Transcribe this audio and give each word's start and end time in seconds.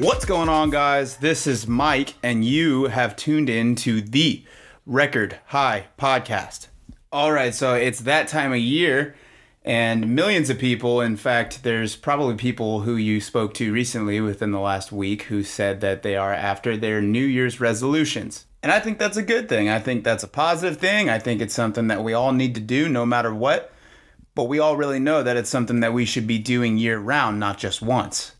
What's 0.00 0.24
going 0.24 0.48
on, 0.48 0.70
guys? 0.70 1.18
This 1.18 1.46
is 1.46 1.66
Mike, 1.66 2.14
and 2.22 2.44
you 2.44 2.84
have 2.84 3.16
tuned 3.16 3.50
in 3.50 3.74
to 3.76 4.00
the 4.00 4.42
Record 4.90 5.38
High 5.46 5.86
Podcast. 5.96 6.66
All 7.12 7.30
right, 7.30 7.54
so 7.54 7.74
it's 7.74 8.00
that 8.00 8.26
time 8.26 8.52
of 8.52 8.58
year, 8.58 9.14
and 9.64 10.16
millions 10.16 10.50
of 10.50 10.58
people, 10.58 11.00
in 11.00 11.16
fact, 11.16 11.62
there's 11.62 11.94
probably 11.94 12.34
people 12.34 12.80
who 12.80 12.96
you 12.96 13.20
spoke 13.20 13.54
to 13.54 13.72
recently 13.72 14.20
within 14.20 14.50
the 14.50 14.58
last 14.58 14.90
week 14.90 15.22
who 15.22 15.44
said 15.44 15.80
that 15.80 16.02
they 16.02 16.16
are 16.16 16.32
after 16.32 16.76
their 16.76 17.00
New 17.00 17.24
Year's 17.24 17.60
resolutions. 17.60 18.46
And 18.64 18.72
I 18.72 18.80
think 18.80 18.98
that's 18.98 19.16
a 19.16 19.22
good 19.22 19.48
thing. 19.48 19.68
I 19.68 19.78
think 19.78 20.02
that's 20.02 20.24
a 20.24 20.28
positive 20.28 20.78
thing. 20.78 21.08
I 21.08 21.20
think 21.20 21.40
it's 21.40 21.54
something 21.54 21.86
that 21.86 22.02
we 22.02 22.12
all 22.12 22.32
need 22.32 22.56
to 22.56 22.60
do 22.60 22.88
no 22.88 23.06
matter 23.06 23.32
what. 23.32 23.72
But 24.34 24.48
we 24.48 24.58
all 24.58 24.76
really 24.76 24.98
know 24.98 25.22
that 25.22 25.36
it's 25.36 25.50
something 25.50 25.78
that 25.78 25.92
we 25.92 26.04
should 26.04 26.26
be 26.26 26.40
doing 26.40 26.78
year 26.78 26.98
round, 26.98 27.38
not 27.38 27.58
just 27.58 27.80
once. 27.80 28.32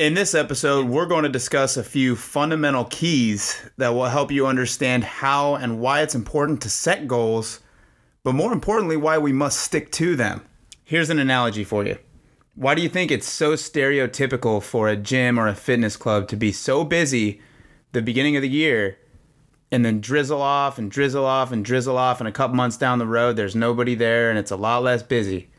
In 0.00 0.14
this 0.14 0.34
episode, 0.34 0.86
we're 0.86 1.04
going 1.04 1.24
to 1.24 1.28
discuss 1.28 1.76
a 1.76 1.84
few 1.84 2.16
fundamental 2.16 2.86
keys 2.86 3.60
that 3.76 3.90
will 3.90 4.06
help 4.06 4.32
you 4.32 4.46
understand 4.46 5.04
how 5.04 5.56
and 5.56 5.78
why 5.78 6.00
it's 6.00 6.14
important 6.14 6.62
to 6.62 6.70
set 6.70 7.06
goals, 7.06 7.60
but 8.22 8.32
more 8.32 8.50
importantly, 8.50 8.96
why 8.96 9.18
we 9.18 9.34
must 9.34 9.60
stick 9.60 9.92
to 9.92 10.16
them. 10.16 10.40
Here's 10.84 11.10
an 11.10 11.18
analogy 11.18 11.64
for 11.64 11.84
you. 11.84 11.98
Why 12.54 12.74
do 12.74 12.80
you 12.80 12.88
think 12.88 13.10
it's 13.10 13.28
so 13.28 13.52
stereotypical 13.52 14.62
for 14.62 14.88
a 14.88 14.96
gym 14.96 15.38
or 15.38 15.48
a 15.48 15.54
fitness 15.54 15.98
club 15.98 16.28
to 16.28 16.36
be 16.36 16.50
so 16.50 16.82
busy 16.82 17.42
the 17.92 18.00
beginning 18.00 18.36
of 18.36 18.42
the 18.42 18.48
year 18.48 18.96
and 19.70 19.84
then 19.84 20.00
drizzle 20.00 20.40
off 20.40 20.78
and 20.78 20.90
drizzle 20.90 21.26
off 21.26 21.52
and 21.52 21.62
drizzle 21.62 21.98
off 21.98 22.22
and 22.22 22.26
a 22.26 22.32
couple 22.32 22.56
months 22.56 22.78
down 22.78 22.98
the 22.98 23.06
road 23.06 23.36
there's 23.36 23.54
nobody 23.54 23.94
there 23.94 24.30
and 24.30 24.38
it's 24.38 24.50
a 24.50 24.56
lot 24.56 24.82
less 24.82 25.02
busy? 25.02 25.50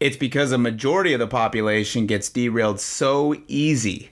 It's 0.00 0.16
because 0.16 0.52
a 0.52 0.58
majority 0.58 1.12
of 1.12 1.18
the 1.18 1.26
population 1.26 2.06
gets 2.06 2.30
derailed 2.30 2.78
so 2.78 3.34
easy. 3.48 4.10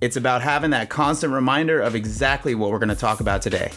It's 0.00 0.16
about 0.16 0.40
having 0.40 0.70
that 0.70 0.88
constant 0.88 1.32
reminder 1.32 1.78
of 1.80 1.94
exactly 1.94 2.54
what 2.54 2.70
we're 2.70 2.78
going 2.78 2.88
to 2.88 2.94
talk 2.94 3.20
about 3.20 3.42
today. 3.42 3.70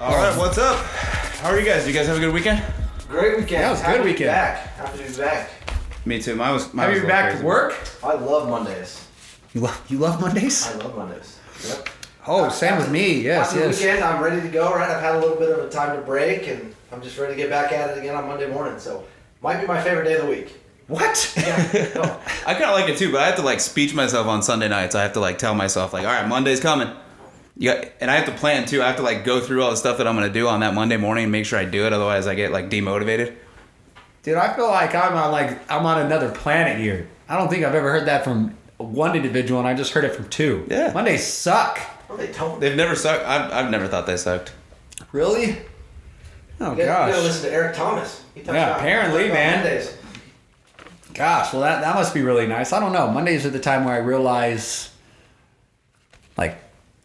All 0.00 0.16
right, 0.16 0.36
what's 0.38 0.56
up? 0.58 0.78
How 1.42 1.50
are 1.50 1.60
you 1.60 1.66
guys? 1.66 1.86
You 1.86 1.92
guys 1.92 2.06
have 2.06 2.16
a 2.16 2.20
good 2.20 2.32
weekend? 2.32 2.62
Great 3.08 3.36
weekend. 3.36 3.50
Yeah, 3.50 3.68
it 3.68 3.70
was 3.72 3.80
a 3.80 3.84
Happy 3.84 3.92
good 3.92 3.98
to 3.98 4.04
be 4.04 4.12
weekend. 4.12 4.28
Back. 4.28 4.56
Happy 4.76 4.98
to 5.04 5.10
be 5.10 5.16
back. 5.18 5.50
Me 6.06 6.20
too. 6.20 6.34
Mine 6.34 6.54
was. 6.54 6.72
Mine 6.72 6.84
Have 6.86 6.94
was 6.94 7.00
you 7.02 7.06
a 7.06 7.08
back 7.08 7.38
to 7.38 7.44
work? 7.44 7.78
I 8.02 8.14
love 8.14 8.48
Mondays. 8.48 9.06
You 9.52 9.60
love 9.60 9.84
you 9.90 9.98
love 9.98 10.20
Mondays? 10.20 10.66
I 10.66 10.76
love 10.76 10.96
Mondays. 10.96 11.38
Yep. 11.68 11.88
Oh, 12.26 12.48
same 12.48 12.76
with 12.76 12.90
me. 12.90 13.20
Yes, 13.20 13.48
After 13.48 13.60
yes. 13.60 13.78
the 13.78 13.84
weekend, 13.86 14.04
I'm 14.04 14.22
ready 14.22 14.40
to 14.40 14.48
go. 14.48 14.72
Right, 14.74 14.88
I've 14.88 15.00
had 15.00 15.16
a 15.16 15.18
little 15.18 15.36
bit 15.36 15.50
of 15.50 15.64
a 15.64 15.68
time 15.68 15.96
to 15.96 16.02
break, 16.02 16.46
and 16.46 16.74
I'm 16.92 17.02
just 17.02 17.18
ready 17.18 17.34
to 17.34 17.36
get 17.36 17.50
back 17.50 17.72
at 17.72 17.90
it 17.90 17.98
again 17.98 18.14
on 18.14 18.28
Monday 18.28 18.48
morning. 18.48 18.78
So, 18.78 19.04
might 19.42 19.60
be 19.60 19.66
my 19.66 19.82
favorite 19.82 20.04
day 20.04 20.14
of 20.14 20.26
the 20.26 20.30
week. 20.30 20.56
What? 20.86 21.34
Yeah. 21.36 21.90
no. 21.94 22.20
I 22.46 22.54
kind 22.54 22.64
of 22.64 22.74
like 22.74 22.88
it 22.88 22.98
too, 22.98 23.10
but 23.10 23.22
I 23.22 23.26
have 23.26 23.36
to 23.36 23.42
like 23.42 23.60
speech 23.60 23.94
myself 23.94 24.26
on 24.26 24.42
Sunday 24.42 24.68
nights. 24.68 24.94
I 24.94 25.02
have 25.02 25.14
to 25.14 25.20
like 25.20 25.38
tell 25.38 25.54
myself 25.54 25.92
like, 25.92 26.06
all 26.06 26.12
right, 26.12 26.28
Monday's 26.28 26.60
coming. 26.60 26.94
You 27.56 27.72
got, 27.72 27.86
and 28.00 28.10
I 28.10 28.16
have 28.16 28.26
to 28.26 28.32
plan 28.32 28.66
too. 28.66 28.82
I 28.82 28.86
have 28.86 28.96
to 28.96 29.02
like 29.02 29.24
go 29.24 29.40
through 29.40 29.62
all 29.62 29.70
the 29.70 29.76
stuff 29.76 29.98
that 29.98 30.06
I'm 30.06 30.14
gonna 30.14 30.28
do 30.28 30.48
on 30.48 30.60
that 30.60 30.74
Monday 30.74 30.96
morning 30.96 31.24
and 31.24 31.32
make 31.32 31.46
sure 31.46 31.58
I 31.58 31.64
do 31.64 31.86
it. 31.86 31.92
Otherwise, 31.92 32.26
I 32.26 32.34
get 32.34 32.52
like 32.52 32.70
demotivated. 32.70 33.34
Dude, 34.22 34.36
I 34.36 34.54
feel 34.54 34.68
like 34.68 34.94
I'm 34.94 35.14
on 35.14 35.32
like 35.32 35.70
I'm 35.70 35.84
on 35.86 36.00
another 36.00 36.30
planet 36.30 36.78
here. 36.78 37.08
I 37.28 37.36
don't 37.36 37.48
think 37.48 37.64
I've 37.64 37.74
ever 37.74 37.90
heard 37.90 38.06
that 38.06 38.24
from 38.24 38.56
one 38.78 39.16
individual, 39.16 39.58
and 39.60 39.68
I 39.68 39.74
just 39.74 39.92
heard 39.92 40.04
it 40.04 40.14
from 40.14 40.28
two. 40.28 40.66
Yeah. 40.70 40.92
Mondays 40.92 41.26
suck. 41.26 41.80
Well, 42.12 42.26
they 42.26 42.32
don't. 42.32 42.60
They've 42.60 42.76
never 42.76 42.94
sucked. 42.94 43.24
I've, 43.24 43.50
I've 43.52 43.70
never 43.70 43.88
thought 43.88 44.06
they 44.06 44.16
sucked. 44.16 44.52
Really? 45.12 45.56
Oh 46.60 46.72
You 46.72 46.76
gotta, 46.76 46.80
you 46.80 46.84
gotta 46.86 47.12
gosh. 47.12 47.22
listen 47.22 47.48
to 47.50 47.54
Eric 47.56 47.74
Thomas. 47.74 48.22
He 48.34 48.42
Yeah, 48.42 48.76
apparently, 48.76 49.24
about 49.26 49.34
man. 49.34 49.64
Mondays. 49.64 49.96
Gosh, 51.14 51.52
well 51.52 51.62
that 51.62 51.80
that 51.80 51.94
must 51.94 52.14
be 52.14 52.22
really 52.22 52.46
nice. 52.46 52.72
I 52.72 52.80
don't 52.80 52.92
know. 52.92 53.08
Mondays 53.10 53.44
are 53.46 53.50
the 53.50 53.58
time 53.60 53.84
where 53.84 53.94
I 53.94 53.98
realize, 53.98 54.90
like, 56.36 56.56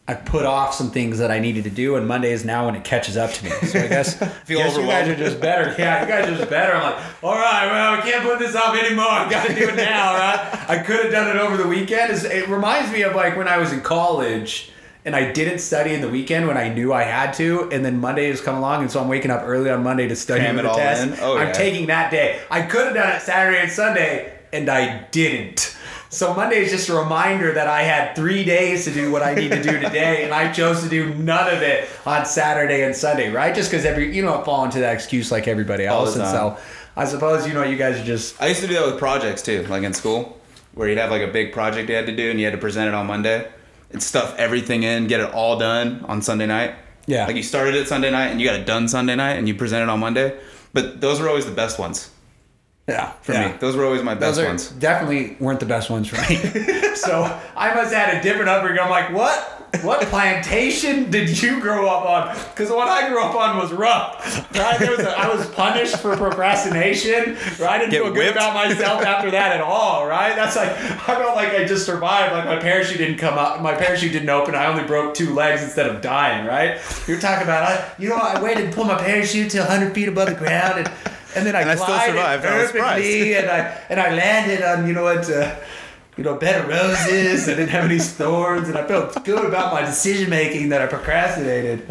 I 0.06 0.14
put 0.14 0.46
off 0.46 0.72
some 0.74 0.90
things 0.90 1.18
that 1.18 1.30
I 1.30 1.38
needed 1.40 1.64
to 1.64 1.70
do, 1.70 1.96
and 1.96 2.06
Monday 2.08 2.32
is 2.32 2.42
now 2.44 2.64
when 2.66 2.74
it 2.76 2.84
catches 2.84 3.16
up 3.18 3.30
to 3.32 3.44
me. 3.44 3.50
So 3.50 3.78
I 3.80 3.88
guess, 3.88 4.14
Feel 4.46 4.58
guess 4.60 4.76
you 4.76 4.86
guys 4.86 5.08
are 5.08 5.16
just 5.16 5.38
better. 5.40 5.74
Yeah, 5.78 6.00
you 6.02 6.08
guys 6.08 6.26
are 6.28 6.36
just 6.38 6.48
better. 6.48 6.72
I'm 6.74 6.82
like, 6.94 7.04
all 7.22 7.34
right, 7.34 7.66
well, 7.70 7.94
I 7.94 8.00
can't 8.00 8.22
put 8.24 8.38
this 8.38 8.54
off 8.56 8.74
anymore. 8.78 9.04
I 9.10 9.28
got 9.28 9.46
to 9.48 9.54
do 9.54 9.68
it 9.68 9.74
now, 9.76 10.14
right? 10.14 10.70
I 10.70 10.78
could 10.78 11.02
have 11.04 11.12
done 11.12 11.28
it 11.36 11.38
over 11.40 11.58
the 11.58 11.68
weekend. 11.68 12.12
It's- 12.12 12.24
It 12.24 12.48
reminds 12.48 12.90
me 12.92 13.02
of 13.02 13.14
like 13.14 13.36
when 13.36 13.48
I 13.48 13.58
was 13.58 13.72
in 13.72 13.82
college. 13.82 14.70
And 15.08 15.16
I 15.16 15.32
didn't 15.32 15.60
study 15.60 15.94
in 15.94 16.02
the 16.02 16.08
weekend 16.10 16.46
when 16.46 16.58
I 16.58 16.68
knew 16.68 16.92
I 16.92 17.02
had 17.02 17.32
to, 17.36 17.70
and 17.72 17.82
then 17.82 17.98
Monday 17.98 18.28
has 18.28 18.42
come 18.42 18.56
along, 18.56 18.82
and 18.82 18.90
so 18.90 19.00
I'm 19.00 19.08
waking 19.08 19.30
up 19.30 19.40
early 19.42 19.70
on 19.70 19.82
Monday 19.82 20.06
to 20.06 20.14
study 20.14 20.40
Cram 20.40 20.56
for 20.56 20.60
it 20.60 20.62
the 20.64 20.68
all 20.68 20.76
test. 20.76 21.02
in? 21.02 21.18
Oh, 21.22 21.38
I'm 21.38 21.46
yeah. 21.46 21.52
taking 21.54 21.86
that 21.86 22.10
day. 22.10 22.42
I 22.50 22.60
could 22.60 22.84
have 22.84 22.94
done 22.94 23.16
it 23.16 23.22
Saturday 23.22 23.62
and 23.62 23.72
Sunday, 23.72 24.38
and 24.52 24.68
I 24.68 25.06
didn't. 25.10 25.74
So 26.10 26.34
Monday 26.34 26.58
is 26.58 26.70
just 26.70 26.90
a 26.90 26.94
reminder 26.94 27.54
that 27.54 27.68
I 27.68 27.84
had 27.84 28.16
three 28.16 28.44
days 28.44 28.84
to 28.84 28.92
do 28.92 29.10
what 29.10 29.22
I 29.22 29.34
need 29.34 29.50
to 29.52 29.62
do 29.62 29.80
today, 29.80 30.24
and 30.24 30.34
I 30.34 30.52
chose 30.52 30.82
to 30.82 30.90
do 30.90 31.14
none 31.14 31.56
of 31.56 31.62
it 31.62 31.88
on 32.04 32.26
Saturday 32.26 32.84
and 32.84 32.94
Sunday, 32.94 33.30
right? 33.30 33.54
Just 33.54 33.70
because 33.70 33.86
every 33.86 34.14
you 34.14 34.22
know 34.22 34.44
fall 34.44 34.66
into 34.66 34.80
that 34.80 34.92
excuse 34.92 35.32
like 35.32 35.48
everybody 35.48 35.86
else, 35.86 36.16
and 36.16 36.26
so 36.26 36.58
I 36.98 37.06
suppose 37.06 37.46
you 37.46 37.54
know 37.54 37.62
you 37.62 37.78
guys 37.78 37.98
are 37.98 38.04
just 38.04 38.38
I 38.42 38.48
used 38.48 38.60
to 38.60 38.66
do 38.66 38.74
that 38.74 38.84
with 38.84 38.98
projects 38.98 39.40
too, 39.40 39.62
like 39.68 39.84
in 39.84 39.94
school, 39.94 40.38
where 40.74 40.86
you'd 40.86 40.98
have 40.98 41.10
like 41.10 41.22
a 41.22 41.32
big 41.32 41.54
project 41.54 41.88
you 41.88 41.94
had 41.94 42.04
to 42.04 42.14
do 42.14 42.30
and 42.30 42.38
you 42.38 42.44
had 42.44 42.52
to 42.52 42.60
present 42.60 42.88
it 42.88 42.94
on 42.94 43.06
Monday. 43.06 43.48
And 43.90 44.02
stuff 44.02 44.36
everything 44.36 44.82
in, 44.82 45.06
get 45.06 45.20
it 45.20 45.32
all 45.32 45.58
done 45.58 46.04
on 46.06 46.20
Sunday 46.20 46.46
night. 46.46 46.74
Yeah. 47.06 47.26
Like 47.26 47.36
you 47.36 47.42
started 47.42 47.74
it 47.74 47.88
Sunday 47.88 48.10
night 48.10 48.26
and 48.26 48.40
you 48.40 48.46
got 48.46 48.60
it 48.60 48.66
done 48.66 48.86
Sunday 48.86 49.16
night 49.16 49.34
and 49.34 49.48
you 49.48 49.54
present 49.54 49.82
it 49.82 49.88
on 49.88 50.00
Monday. 50.00 50.38
But 50.74 51.00
those 51.00 51.20
were 51.20 51.28
always 51.28 51.46
the 51.46 51.52
best 51.52 51.78
ones 51.78 52.10
yeah 52.88 53.12
for 53.20 53.32
yeah. 53.32 53.52
me. 53.52 53.58
Those 53.58 53.76
were 53.76 53.84
always 53.84 54.02
my 54.02 54.14
best 54.14 54.42
ones. 54.42 54.70
definitely 54.70 55.36
weren't 55.38 55.60
the 55.60 55.66
best 55.66 55.90
ones 55.90 56.08
for 56.08 56.16
me. 56.28 56.36
so 56.94 57.22
I 57.54 57.74
must 57.74 57.92
have 57.92 58.08
had 58.08 58.16
a 58.16 58.22
different 58.22 58.48
upbringing. 58.48 58.80
I'm 58.80 58.90
like, 58.90 59.12
what? 59.12 59.57
What 59.82 60.00
plantation 60.06 61.10
did 61.10 61.40
you 61.42 61.60
grow 61.60 61.86
up 61.88 62.04
on? 62.06 62.34
Because 62.50 62.70
what 62.70 62.88
I 62.88 63.08
grew 63.08 63.22
up 63.22 63.34
on 63.34 63.56
was 63.58 63.72
rough. 63.72 64.24
Right? 64.56 64.78
There 64.78 64.90
was 64.90 65.00
a, 65.00 65.10
I 65.16 65.28
was 65.34 65.46
punished 65.50 65.98
for 65.98 66.16
procrastination. 66.16 67.34
Right? 67.60 67.60
I 67.62 67.78
didn't 67.78 67.90
Get 67.90 68.02
feel 68.02 68.12
good 68.12 68.18
whipped. 68.18 68.36
about 68.36 68.54
myself 68.54 69.02
after 69.04 69.30
that 69.30 69.52
at 69.54 69.60
all. 69.60 70.06
Right? 70.06 70.34
That's 70.34 70.56
like 70.56 70.70
I 70.70 71.14
felt 71.16 71.36
like 71.36 71.50
I 71.52 71.64
just 71.64 71.84
survived. 71.86 72.32
Like 72.32 72.46
my 72.46 72.58
parachute 72.58 72.98
didn't 72.98 73.18
come 73.18 73.36
up. 73.38 73.60
My 73.60 73.74
parachute 73.74 74.12
didn't 74.12 74.30
open. 74.30 74.54
I 74.54 74.66
only 74.66 74.84
broke 74.84 75.14
two 75.14 75.34
legs 75.34 75.62
instead 75.62 75.86
of 75.86 76.00
dying. 76.00 76.46
Right? 76.46 76.80
You're 77.06 77.20
talking 77.20 77.44
about 77.44 77.64
I, 77.68 77.92
you 77.98 78.08
know 78.08 78.16
I 78.16 78.42
waited 78.42 78.70
to 78.70 78.74
pull 78.74 78.84
my 78.84 78.98
parachute 78.98 79.50
to 79.52 79.58
100 79.60 79.94
feet 79.94 80.08
above 80.08 80.28
the 80.28 80.34
ground 80.34 80.78
and. 80.80 80.90
And 81.36 81.46
then 81.46 81.54
I 81.54 81.60
And 81.60 81.70
I 81.70 81.74
still 81.74 81.86
glided 81.88 82.16
survived. 82.16 82.44
I 82.46 82.48
perfectly, 82.48 82.80
surprised. 83.34 83.44
and 83.44 83.50
I 83.50 83.80
and 83.90 84.00
I 84.00 84.14
landed 84.14 84.62
on 84.62 84.88
you 84.88 84.94
know 84.94 85.04
what, 85.04 85.30
uh, 85.30 85.54
you 86.18 86.24
know, 86.24 86.34
bed 86.34 86.60
of 86.62 86.68
roses. 86.68 87.48
I 87.48 87.54
didn't 87.54 87.68
have 87.68 87.84
any 87.84 87.98
thorns, 88.00 88.68
and 88.68 88.76
I 88.76 88.86
felt 88.86 89.24
good 89.24 89.46
about 89.46 89.72
my 89.72 89.82
decision 89.82 90.28
making 90.28 90.68
that 90.70 90.82
I 90.82 90.86
procrastinated. 90.86 91.86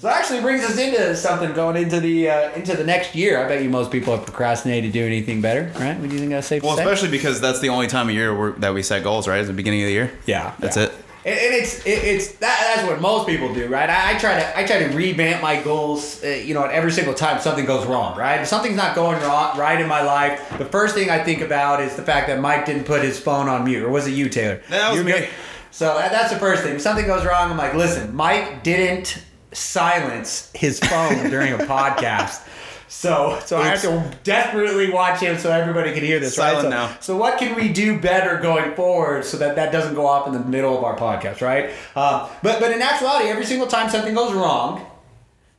So 0.00 0.08
it 0.08 0.12
actually 0.12 0.42
brings 0.42 0.62
us 0.64 0.78
into 0.78 1.16
something 1.16 1.52
going 1.54 1.76
into 1.82 1.98
the 1.98 2.28
uh, 2.28 2.52
into 2.52 2.76
the 2.76 2.84
next 2.84 3.14
year. 3.14 3.42
I 3.42 3.48
bet 3.48 3.62
you 3.62 3.70
most 3.70 3.90
people 3.90 4.14
have 4.14 4.26
procrastinated 4.26 4.92
to 4.92 4.98
do 5.00 5.04
anything 5.06 5.40
better, 5.40 5.72
right? 5.80 5.98
What 5.98 6.08
do 6.10 6.14
you 6.14 6.20
think 6.20 6.30
that's 6.32 6.46
safe 6.46 6.62
Well, 6.62 6.76
to 6.76 6.82
say? 6.82 6.84
especially 6.84 7.10
because 7.10 7.40
that's 7.40 7.60
the 7.60 7.70
only 7.70 7.86
time 7.86 8.08
of 8.10 8.14
year 8.14 8.36
where, 8.36 8.52
that 8.52 8.74
we 8.74 8.82
set 8.82 9.02
goals, 9.02 9.26
right? 9.26 9.40
At 9.40 9.46
the 9.46 9.52
beginning 9.54 9.82
of 9.82 9.86
the 9.86 9.92
year. 9.92 10.12
Yeah, 10.26 10.54
That's 10.58 10.76
yeah. 10.76 10.84
it. 10.84 10.92
And, 11.24 11.38
and 11.38 11.54
it's 11.54 11.84
it, 11.86 11.90
it's 12.04 12.32
that, 12.38 12.74
that's 12.74 12.88
what 12.88 13.00
most 13.00 13.26
people 13.26 13.52
do, 13.52 13.66
right? 13.68 13.90
I, 13.90 14.14
I 14.14 14.18
try 14.18 14.38
to 14.40 14.58
I 14.58 14.64
try 14.64 14.78
to 14.86 14.96
revamp 14.96 15.42
my 15.42 15.60
goals, 15.62 16.24
uh, 16.24 16.28
you 16.28 16.54
know, 16.54 16.64
every 16.64 16.92
single 16.92 17.12
time 17.14 17.40
something 17.40 17.66
goes 17.66 17.86
wrong, 17.86 18.16
right? 18.16 18.40
If 18.40 18.48
something's 18.48 18.76
not 18.76 18.94
going 18.94 19.20
wrong 19.22 19.58
right 19.58 19.80
in 19.80 19.86
my 19.88 20.02
life, 20.02 20.40
the 20.58 20.64
first 20.64 20.94
thing 20.94 21.10
I 21.10 21.22
think 21.22 21.42
about 21.42 21.82
is 21.82 21.94
the 21.94 22.02
fact 22.02 22.28
that 22.28 22.40
Mike 22.40 22.64
didn't 22.64 22.84
put 22.84 23.02
his 23.02 23.20
phone 23.20 23.48
on 23.48 23.64
mute, 23.64 23.82
or 23.84 23.90
was 23.90 24.06
it 24.06 24.12
you, 24.12 24.28
Taylor? 24.30 24.62
That 24.70 24.90
was 24.90 24.98
You 24.98 25.04
me. 25.04 25.12
good? 25.12 25.28
So 25.72 25.96
that, 25.98 26.10
that's 26.10 26.32
the 26.32 26.38
first 26.38 26.62
thing. 26.62 26.76
If 26.76 26.80
something 26.80 27.06
goes 27.06 27.24
wrong, 27.26 27.50
I'm 27.50 27.56
like, 27.58 27.74
listen, 27.74 28.14
Mike 28.14 28.62
didn't 28.62 29.22
silence 29.52 30.50
his 30.54 30.80
phone 30.80 31.30
during 31.30 31.52
a 31.52 31.58
podcast. 31.74 32.46
So, 32.90 33.40
so 33.44 33.56
I 33.56 33.68
have 33.68 33.82
to 33.82 34.18
desperately 34.24 34.90
watch 34.90 35.20
him 35.20 35.38
so 35.38 35.52
everybody 35.52 35.94
can 35.94 36.02
hear 36.02 36.18
this. 36.18 36.34
Silent 36.34 36.64
right? 36.64 36.88
So, 36.88 36.88
now. 36.88 36.96
so 36.98 37.16
what 37.16 37.38
can 37.38 37.54
we 37.54 37.72
do 37.72 38.00
better 38.00 38.38
going 38.38 38.74
forward 38.74 39.24
so 39.24 39.36
that 39.36 39.54
that 39.54 39.70
doesn't 39.70 39.94
go 39.94 40.08
off 40.08 40.26
in 40.26 40.32
the 40.32 40.40
middle 40.40 40.76
of 40.76 40.82
our 40.82 40.98
podcast, 40.98 41.40
right? 41.40 41.70
Um, 41.94 42.28
but 42.42 42.58
but 42.58 42.72
in 42.72 42.82
actuality, 42.82 43.28
every 43.28 43.46
single 43.46 43.68
time 43.68 43.90
something 43.90 44.12
goes 44.12 44.34
wrong, 44.34 44.84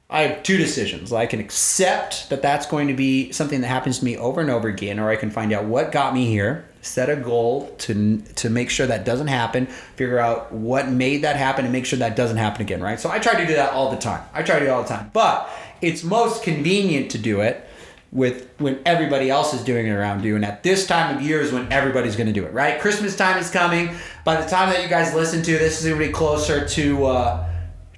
I 0.10 0.24
have 0.24 0.44
two 0.44 0.58
decisions. 0.58 1.14
I 1.14 1.26
can 1.26 1.40
accept 1.40 2.30
that 2.32 2.42
that's 2.42 2.66
going 2.66 2.90
to 2.90 2.94
be 2.94 3.32
something 3.32 3.62
that 3.62 3.68
happens 3.68 4.00
to 4.00 4.06
me 4.06 4.18
over 4.18 4.42
and 4.42 4.50
over 4.50 4.68
again, 4.68 5.00
or 5.00 5.10
I 5.10 5.16
can 5.16 5.32
find 5.32 5.54
out 5.54 5.64
what 5.64 5.94
got 5.94 6.14
me 6.14 6.26
here, 6.26 6.66
set 6.82 7.10
a 7.10 7.16
goal 7.16 7.74
to 7.78 8.18
to 8.18 8.50
make 8.50 8.70
sure 8.70 8.88
that 8.88 9.06
doesn't 9.06 9.28
happen, 9.28 9.68
figure 9.68 10.20
out 10.20 10.52
what 10.52 10.90
made 10.90 11.22
that 11.22 11.38
happen, 11.38 11.64
and 11.64 11.72
make 11.72 11.86
sure 11.86 12.00
that 12.00 12.18
doesn't 12.18 12.36
happen 12.36 12.62
again. 12.62 12.82
Right. 12.82 13.00
So 13.00 13.10
I 13.10 13.20
try 13.20 13.40
to 13.40 13.48
do 13.48 13.54
that 13.54 13.72
all 13.72 13.90
the 13.90 13.96
time. 13.96 14.22
I 14.34 14.44
try 14.44 14.60
to 14.60 14.66
do 14.66 14.70
it 14.70 14.74
all 14.74 14.84
the 14.84 14.90
time, 14.90 15.12
but 15.14 15.50
it's 15.82 16.04
most 16.04 16.44
convenient 16.44 17.12
to 17.12 17.18
do 17.18 17.42
it 17.42 17.68
with 18.12 18.50
when 18.58 18.80
everybody 18.86 19.30
else 19.30 19.54
is 19.54 19.64
doing 19.64 19.88
it 19.88 19.92
around 19.92 20.24
you 20.24 20.36
and 20.36 20.44
at 20.44 20.64
this 20.64 20.86
time 20.86 21.16
of 21.16 21.22
year 21.22 21.40
is 21.40 21.52
when 21.54 21.72
everybody's 21.72 22.16
going 22.16 22.28
to 22.28 22.34
do 22.34 22.46
it 22.46 22.52
right? 22.54 22.80
Christmas 22.82 23.16
time 23.16 23.38
is 23.38 23.50
coming. 23.50 23.96
By 24.26 24.42
the 24.42 24.48
time 24.50 24.70
that 24.70 24.84
you 24.84 24.90
guys 24.90 25.14
listen 25.14 25.42
to 25.44 25.52
this 25.58 25.80
is 25.80 25.88
going 25.88 26.00
to 26.00 26.08
be 26.08 26.12
closer 26.12 26.68
to 26.68 27.06
uh, 27.06 27.48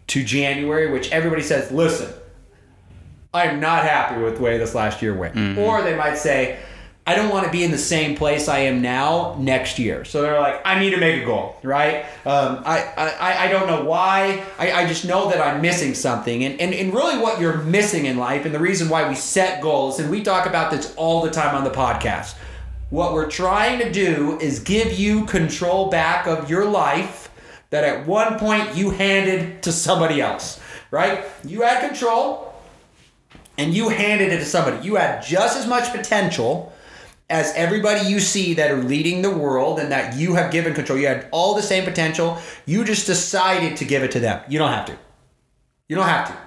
to 0.08 0.24
january 0.24 0.92
which 0.92 1.10
everybody 1.12 1.42
says 1.42 1.72
listen 1.72 2.14
i'm 3.34 3.60
not 3.60 3.84
happy 3.84 4.22
with 4.22 4.36
the 4.36 4.44
way 4.44 4.58
this 4.58 4.76
last 4.76 5.02
year 5.02 5.16
went. 5.16 5.58
Or 5.58 5.82
they 5.82 5.96
might 5.96 6.18
say 6.18 6.60
i 7.06 7.16
don't 7.16 7.30
want 7.30 7.46
to 7.46 7.52
be 7.52 7.64
in 7.64 7.72
the 7.72 7.78
same 7.78 8.16
place 8.16 8.48
i 8.48 8.60
am 8.60 8.82
now 8.82 9.36
next 9.40 9.78
year. 9.80 10.06
So 10.06 10.22
they're 10.22 10.40
like 10.40 10.62
i 10.66 10.80
need 10.80 10.92
to 10.92 10.98
make 10.98 11.22
a 11.22 11.26
goal 11.26 11.58
right? 11.64 12.06
Um, 12.26 12.64
I, 12.66 12.84
I, 12.98 13.46
I 13.46 13.48
don't 13.50 13.68
know 13.68 13.84
why. 13.84 14.44
I, 14.58 14.72
I 14.72 14.88
just 14.88 15.06
know 15.06 15.30
that 15.30 15.40
i'm 15.40 15.62
missing 15.62 15.94
something. 15.94 16.44
And, 16.44 16.60
and, 16.60 16.74
and 16.74 16.94
really 16.94 17.18
what 17.18 17.40
you're 17.40 17.58
missing 17.58 18.06
in 18.06 18.18
life 18.18 18.46
and 18.46 18.54
the 18.54 18.60
reason 18.60 18.90
why 18.90 19.08
we 19.08 19.16
set 19.16 19.62
goals 19.62 20.00
and 20.00 20.10
we 20.10 20.24
talk 20.24 20.46
about 20.46 20.72
this 20.72 20.94
all 20.96 21.22
the 21.22 21.32
time 21.32 21.56
on 21.56 21.64
the 21.64 21.72
podcast 21.72 22.36
what 22.90 23.14
we're 23.14 23.30
trying 23.30 23.80
to 23.80 23.92
do 23.92 24.38
is 24.40 24.60
give 24.60 25.00
you 25.00 25.26
control 25.26 25.90
back 25.90 26.28
of 26.28 26.50
your 26.50 26.66
life 26.66 27.32
that 27.72 27.84
at 27.84 28.06
one 28.06 28.38
point 28.38 28.76
you 28.76 28.92
handed 28.92 29.64
to 29.64 29.72
somebody 29.72 30.22
else 30.22 30.60
right? 30.94 31.26
You 31.44 31.64
had 31.64 31.88
control 31.88 32.54
and 33.58 33.74
you 33.74 33.90
handed 33.90 34.32
it 34.32 34.38
to 34.38 34.46
somebody. 34.46 34.86
You 34.86 34.96
had 34.96 35.24
just 35.24 35.58
as 35.58 35.66
much 35.66 35.92
potential 35.92 36.73
as 37.30 37.54
everybody 37.56 38.08
you 38.08 38.20
see 38.20 38.54
that 38.56 38.72
are 38.72 38.84
leading 38.84 39.22
the 39.22 39.30
world 39.30 39.80
and 39.80 39.92
that 39.92 40.16
you 40.16 40.36
have 40.36 40.52
given 40.52 40.74
control. 40.74 41.00
You 41.00 41.08
had 41.08 41.28
all 41.32 41.56
the 41.56 41.62
same 41.62 41.84
potential. 41.84 42.38
You 42.66 42.84
just 42.84 43.08
decided 43.08 43.78
to 43.78 43.86
give 43.86 44.04
it 44.04 44.12
to 44.12 44.20
them. 44.20 44.44
You 44.50 44.60
don't 44.60 44.72
have 44.72 44.86
to. 44.88 44.98
You 45.88 45.96
don't 45.96 46.08
have 46.08 46.28
to. 46.28 46.38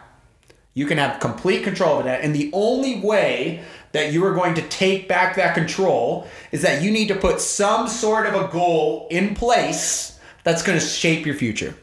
You 0.74 0.86
can 0.86 0.98
have 0.98 1.20
complete 1.20 1.64
control 1.64 1.98
of 1.98 2.04
that. 2.04 2.20
And 2.20 2.34
the 2.34 2.50
only 2.52 3.00
way 3.00 3.64
that 3.92 4.12
you 4.12 4.24
are 4.26 4.34
going 4.34 4.54
to 4.54 4.62
take 4.68 5.08
back 5.08 5.36
that 5.36 5.54
control 5.54 6.28
is 6.52 6.60
that 6.62 6.82
you 6.82 6.90
need 6.90 7.08
to 7.08 7.16
put 7.16 7.40
some 7.40 7.88
sort 7.88 8.26
of 8.26 8.34
a 8.34 8.48
goal 8.52 9.08
in 9.10 9.34
place 9.34 10.18
that's 10.44 10.62
going 10.62 10.78
to 10.78 10.84
shape 10.84 11.24
your 11.24 11.34
future. 11.34 11.74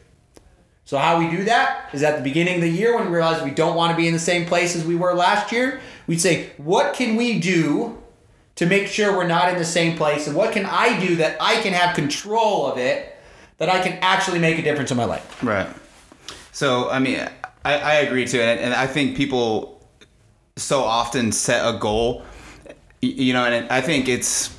So 0.84 0.96
how 0.96 1.18
we 1.18 1.28
do 1.28 1.44
that 1.44 1.90
is 1.92 2.02
at 2.02 2.16
the 2.16 2.22
beginning 2.22 2.56
of 2.56 2.60
the 2.60 2.68
year 2.68 2.94
when 2.94 3.06
we 3.06 3.16
realize 3.16 3.42
we 3.42 3.50
don't 3.50 3.74
want 3.74 3.90
to 3.90 3.96
be 3.96 4.06
in 4.06 4.12
the 4.12 4.20
same 4.20 4.46
place 4.46 4.76
as 4.76 4.84
we 4.84 4.94
were 4.94 5.14
last 5.14 5.50
year, 5.50 5.80
we'd 6.06 6.20
say, 6.20 6.50
what 6.58 6.94
can 6.94 7.16
we 7.16 7.40
do 7.40 7.98
to 8.56 8.66
make 8.66 8.86
sure 8.86 9.16
we're 9.16 9.26
not 9.26 9.48
in 9.52 9.58
the 9.58 9.64
same 9.64 9.96
place? 9.96 10.26
And 10.26 10.36
what 10.36 10.52
can 10.52 10.64
I 10.66 10.98
do 11.00 11.16
that 11.16 11.36
I 11.40 11.60
can 11.60 11.72
have 11.72 11.94
control 11.94 12.70
of 12.70 12.78
it, 12.78 13.16
that 13.58 13.68
I 13.68 13.80
can 13.80 13.98
actually 14.00 14.38
make 14.38 14.58
a 14.58 14.62
difference 14.62 14.90
in 14.90 14.96
my 14.96 15.04
life? 15.04 15.42
Right. 15.42 15.68
So, 16.52 16.88
I 16.88 16.98
mean, 16.98 17.18
I, 17.64 17.78
I 17.78 17.94
agree 17.94 18.26
to 18.26 18.38
it. 18.38 18.60
And 18.60 18.72
I 18.74 18.86
think 18.86 19.16
people 19.16 19.84
so 20.56 20.82
often 20.82 21.32
set 21.32 21.66
a 21.66 21.76
goal, 21.78 22.22
you 23.00 23.32
know, 23.32 23.44
and 23.44 23.68
I 23.70 23.80
think 23.80 24.08
it's, 24.08 24.56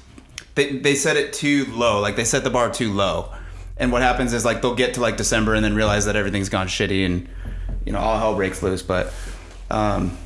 they, 0.56 0.78
they 0.80 0.96
set 0.96 1.16
it 1.16 1.32
too 1.32 1.66
low. 1.72 2.02
Like 2.02 2.16
they 2.18 2.26
set 2.26 2.44
the 2.44 2.50
bar 2.50 2.70
too 2.70 2.92
low. 2.92 3.32
And 3.78 3.92
what 3.92 4.02
happens 4.02 4.34
is 4.34 4.44
like 4.46 4.62
they'll 4.62 4.76
get 4.76 4.94
to 4.96 5.02
like 5.02 5.18
December 5.18 5.54
and 5.54 5.64
then 5.64 5.76
realize 5.76 6.06
that 6.06 6.16
everything's 6.16 6.50
gone 6.50 6.68
shitty 6.68 7.06
and, 7.06 7.30
you 7.86 7.94
know, 7.94 8.00
all 8.00 8.18
hell 8.18 8.36
breaks 8.36 8.62
loose. 8.62 8.82
But, 8.82 9.14
um, 9.70 10.18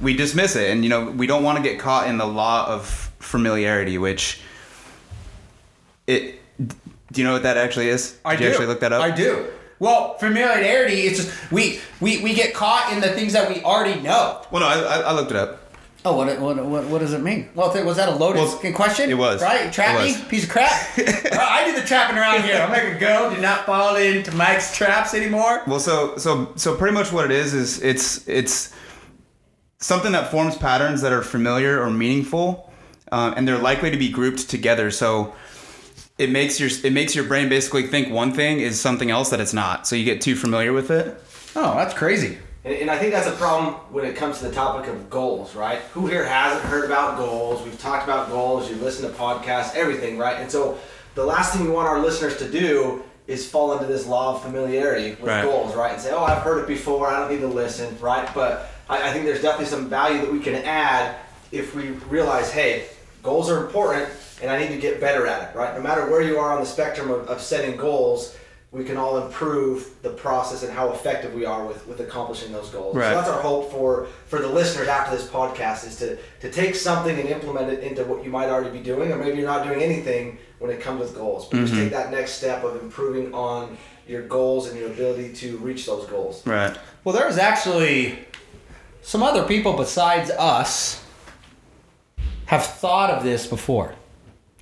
we 0.00 0.14
dismiss 0.14 0.56
it 0.56 0.70
and 0.70 0.84
you 0.84 0.90
know 0.90 1.10
we 1.10 1.26
don't 1.26 1.42
want 1.42 1.56
to 1.56 1.62
get 1.62 1.78
caught 1.78 2.08
in 2.08 2.18
the 2.18 2.26
law 2.26 2.66
of 2.68 2.86
familiarity 3.18 3.98
which 3.98 4.40
it 6.06 6.40
do 6.58 7.20
you 7.20 7.24
know 7.24 7.32
what 7.32 7.42
that 7.42 7.56
actually 7.56 7.88
is 7.88 8.18
I 8.24 8.36
Did 8.36 8.40
you 8.40 8.46
do. 8.46 8.50
actually 8.52 8.66
look 8.66 8.80
that 8.80 8.92
up 8.92 9.02
I 9.02 9.10
do. 9.10 9.46
Well, 9.78 10.18
familiarity, 10.18 11.02
it's 11.06 11.24
just 11.24 11.50
we, 11.50 11.80
we 12.00 12.22
we 12.22 12.34
get 12.34 12.52
caught 12.52 12.92
in 12.92 13.00
the 13.00 13.08
things 13.08 13.32
that 13.32 13.48
we 13.48 13.62
already 13.62 13.98
know. 14.00 14.42
well 14.50 14.60
no 14.60 14.66
I, 14.68 14.74
I, 14.78 15.00
I 15.00 15.12
looked 15.12 15.30
it 15.30 15.36
up 15.36 15.60
Oh, 16.02 16.16
what, 16.16 16.40
what, 16.40 16.56
what, 16.64 16.84
what 16.86 16.98
does 17.00 17.12
it 17.12 17.20
mean? 17.20 17.50
Well, 17.54 17.70
was 17.84 17.98
that 17.98 18.08
a 18.08 18.12
loaded 18.14 18.38
Well, 18.38 18.72
question? 18.72 19.10
it 19.10 19.18
was. 19.18 19.42
Right? 19.42 19.70
Trap 19.70 20.02
me? 20.02 20.16
Piece 20.30 20.44
of 20.44 20.48
crap? 20.48 20.70
I 20.96 21.70
do 21.70 21.78
the 21.78 21.86
trapping 21.86 22.16
around 22.16 22.42
here. 22.42 22.56
I'm 22.56 22.70
like 22.70 22.96
a 22.96 22.98
go. 22.98 23.34
Do 23.34 23.38
not 23.38 23.66
fall 23.66 23.96
into 23.96 24.34
Mike's 24.34 24.74
traps 24.74 25.12
anymore. 25.12 25.60
Well, 25.66 25.78
so 25.78 26.16
so 26.16 26.52
so 26.56 26.74
pretty 26.74 26.94
much 26.94 27.12
what 27.12 27.26
it 27.26 27.30
is 27.32 27.52
is 27.52 27.82
it's 27.82 28.26
it's 28.26 28.72
something 29.80 30.12
that 30.12 30.30
forms 30.30 30.56
patterns 30.56 31.00
that 31.02 31.12
are 31.12 31.22
familiar 31.22 31.80
or 31.82 31.90
meaningful, 31.90 32.70
um, 33.12 33.34
and 33.36 33.48
they're 33.48 33.58
likely 33.58 33.90
to 33.90 33.96
be 33.96 34.08
grouped 34.10 34.48
together. 34.48 34.90
So 34.90 35.34
it 36.18 36.30
makes 36.30 36.60
your 36.60 36.68
it 36.84 36.92
makes 36.92 37.14
your 37.14 37.24
brain 37.24 37.48
basically 37.48 37.86
think 37.86 38.12
one 38.12 38.32
thing 38.32 38.60
is 38.60 38.80
something 38.80 39.10
else 39.10 39.30
that 39.30 39.40
it's 39.40 39.54
not. 39.54 39.86
So 39.86 39.96
you 39.96 40.04
get 40.04 40.20
too 40.20 40.36
familiar 40.36 40.72
with 40.72 40.90
it. 40.90 41.20
Oh, 41.56 41.74
that's 41.76 41.94
crazy. 41.94 42.38
And, 42.62 42.74
and 42.74 42.90
I 42.90 42.98
think 42.98 43.12
that's 43.14 43.26
a 43.26 43.32
problem 43.32 43.74
when 43.90 44.04
it 44.04 44.16
comes 44.16 44.38
to 44.38 44.44
the 44.48 44.52
topic 44.54 44.88
of 44.90 45.08
goals, 45.08 45.56
right? 45.56 45.78
Who 45.94 46.06
here 46.06 46.24
hasn't 46.24 46.62
heard 46.66 46.84
about 46.84 47.16
goals? 47.16 47.62
We've 47.62 47.80
talked 47.80 48.04
about 48.04 48.28
goals, 48.28 48.68
you 48.70 48.76
listen 48.76 49.10
to 49.10 49.16
podcasts, 49.16 49.74
everything, 49.74 50.18
right? 50.18 50.36
And 50.36 50.50
so 50.50 50.78
the 51.14 51.24
last 51.24 51.54
thing 51.54 51.64
we 51.64 51.70
want 51.72 51.88
our 51.88 52.00
listeners 52.00 52.36
to 52.36 52.50
do 52.50 53.02
is 53.26 53.48
fall 53.48 53.72
into 53.72 53.86
this 53.86 54.06
law 54.06 54.34
of 54.36 54.42
familiarity 54.42 55.10
with 55.12 55.22
Right. 55.30 55.42
goals, 55.42 55.74
right? 55.74 55.92
And 55.92 56.00
say, 56.02 56.10
oh, 56.12 56.22
I've 56.22 56.42
heard 56.42 56.58
it 56.58 56.66
before, 56.66 57.08
I 57.08 57.18
don't 57.18 57.30
need 57.30 57.40
to 57.40 57.46
listen, 57.48 57.96
right? 57.98 58.28
But 58.34 58.70
I, 58.90 59.08
I 59.08 59.12
think 59.12 59.24
there's 59.24 59.40
definitely 59.40 59.66
some 59.66 59.88
value 59.88 60.20
that 60.20 60.30
we 60.30 60.40
can 60.40 60.56
add 60.56 61.16
if 61.52 61.74
we 61.74 61.90
realize, 62.10 62.52
hey, 62.52 62.86
goals 63.22 63.48
are 63.48 63.64
important 63.64 64.08
and 64.42 64.50
I 64.50 64.58
need 64.58 64.68
to 64.68 64.78
get 64.78 65.00
better 65.00 65.26
at 65.26 65.50
it, 65.50 65.56
right? 65.56 65.74
No 65.74 65.82
matter 65.82 66.10
where 66.10 66.22
you 66.22 66.38
are 66.38 66.52
on 66.52 66.60
the 66.60 66.66
spectrum 66.66 67.10
of, 67.10 67.28
of 67.28 67.40
setting 67.40 67.76
goals, 67.76 68.36
we 68.72 68.84
can 68.84 68.96
all 68.96 69.26
improve 69.26 70.00
the 70.02 70.10
process 70.10 70.62
and 70.62 70.72
how 70.72 70.92
effective 70.92 71.34
we 71.34 71.44
are 71.44 71.66
with, 71.66 71.86
with 71.88 72.00
accomplishing 72.00 72.52
those 72.52 72.70
goals. 72.70 72.94
Right. 72.94 73.08
So 73.08 73.14
that's 73.14 73.28
our 73.28 73.42
hope 73.42 73.70
for, 73.72 74.06
for 74.26 74.38
the 74.38 74.46
listeners 74.46 74.86
after 74.86 75.16
this 75.16 75.26
podcast 75.26 75.86
is 75.86 75.96
to, 75.96 76.16
to 76.40 76.50
take 76.52 76.76
something 76.76 77.18
and 77.18 77.28
implement 77.28 77.72
it 77.72 77.82
into 77.82 78.04
what 78.04 78.24
you 78.24 78.30
might 78.30 78.48
already 78.48 78.70
be 78.70 78.82
doing, 78.82 79.12
or 79.12 79.16
maybe 79.16 79.38
you're 79.38 79.48
not 79.48 79.66
doing 79.66 79.82
anything 79.82 80.38
when 80.60 80.70
it 80.70 80.80
comes 80.80 81.00
with 81.00 81.16
goals. 81.16 81.48
But 81.48 81.58
just 81.58 81.72
mm-hmm. 81.72 81.82
take 81.82 81.92
that 81.92 82.12
next 82.12 82.32
step 82.32 82.62
of 82.62 82.80
improving 82.80 83.34
on 83.34 83.76
your 84.06 84.22
goals 84.22 84.68
and 84.68 84.78
your 84.78 84.88
ability 84.88 85.32
to 85.34 85.56
reach 85.58 85.86
those 85.86 86.06
goals. 86.06 86.46
Right. 86.46 86.76
Well, 87.02 87.14
there's 87.14 87.38
actually 87.38 88.20
some 89.02 89.22
other 89.22 89.44
people 89.44 89.74
besides 89.74 90.30
us 90.30 91.04
have 92.46 92.64
thought 92.64 93.10
of 93.10 93.22
this 93.22 93.46
before. 93.46 93.94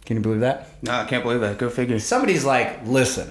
Can 0.04 0.16
you 0.16 0.22
believe 0.22 0.40
that? 0.40 0.68
No, 0.82 0.92
I 0.92 1.04
can't 1.04 1.22
believe 1.22 1.40
that. 1.40 1.58
Go 1.58 1.68
figure. 1.68 1.98
somebody's 1.98 2.44
like, 2.44 2.86
listen, 2.86 3.30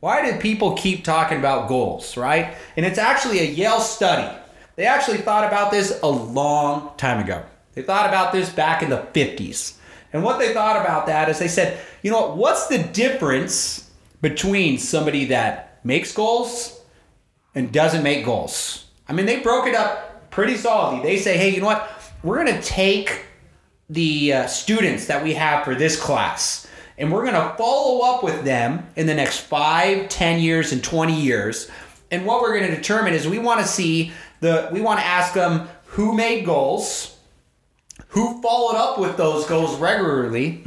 why 0.00 0.28
do 0.28 0.38
people 0.38 0.74
keep 0.74 1.04
talking 1.04 1.38
about 1.38 1.68
goals, 1.68 2.16
right? 2.16 2.54
And 2.76 2.86
it's 2.86 2.98
actually 2.98 3.40
a 3.40 3.44
Yale 3.44 3.80
study. 3.80 4.36
They 4.76 4.86
actually 4.86 5.18
thought 5.18 5.44
about 5.44 5.70
this 5.70 6.00
a 6.02 6.08
long 6.08 6.92
time 6.96 7.22
ago. 7.22 7.44
They 7.74 7.82
thought 7.82 8.08
about 8.08 8.32
this 8.32 8.50
back 8.50 8.82
in 8.82 8.90
the 8.90 9.06
50s. 9.12 9.76
And 10.12 10.24
what 10.24 10.38
they 10.38 10.52
thought 10.52 10.80
about 10.80 11.06
that 11.06 11.28
is 11.28 11.38
they 11.38 11.48
said, 11.48 11.78
you 12.02 12.10
know 12.10 12.20
what, 12.20 12.36
what's 12.36 12.66
the 12.66 12.78
difference 12.78 13.90
between 14.20 14.78
somebody 14.78 15.26
that 15.26 15.80
makes 15.84 16.12
goals 16.12 16.80
and 17.54 17.70
doesn't 17.70 18.02
make 18.02 18.24
goals? 18.24 18.86
I 19.08 19.12
mean, 19.12 19.26
they 19.26 19.40
broke 19.40 19.66
it 19.66 19.74
up 19.74 20.09
pretty 20.30 20.56
solidly. 20.56 21.02
They 21.02 21.18
say, 21.18 21.36
hey, 21.36 21.50
you 21.50 21.60
know 21.60 21.66
what, 21.66 21.90
we're 22.22 22.42
going 22.44 22.56
to 22.56 22.62
take 22.62 23.24
the 23.88 24.32
uh, 24.32 24.46
students 24.46 25.06
that 25.06 25.22
we 25.22 25.34
have 25.34 25.64
for 25.64 25.74
this 25.74 26.00
class 26.00 26.68
and 26.96 27.10
we're 27.10 27.22
going 27.22 27.34
to 27.34 27.54
follow 27.56 28.06
up 28.06 28.22
with 28.22 28.44
them 28.44 28.86
in 28.94 29.06
the 29.06 29.14
next 29.14 29.40
5 29.40 30.08
10 30.08 30.40
years 30.40 30.70
and 30.70 30.84
20 30.84 31.20
years 31.20 31.68
and 32.12 32.24
what 32.24 32.40
we're 32.40 32.56
going 32.56 32.70
to 32.70 32.76
determine 32.76 33.14
is 33.14 33.26
we 33.26 33.40
want 33.40 33.60
to 33.60 33.66
see 33.66 34.12
the 34.38 34.68
we 34.70 34.80
want 34.80 35.00
to 35.00 35.04
ask 35.04 35.34
them 35.34 35.68
who 35.86 36.14
made 36.14 36.44
goals 36.44 37.16
who 38.08 38.40
followed 38.42 38.76
up 38.76 39.00
with 39.00 39.16
those 39.16 39.44
goals 39.46 39.76
regularly 39.80 40.62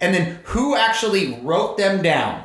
and 0.00 0.14
then 0.14 0.38
who 0.44 0.76
actually 0.76 1.40
wrote 1.42 1.76
them 1.76 2.02
down 2.02 2.44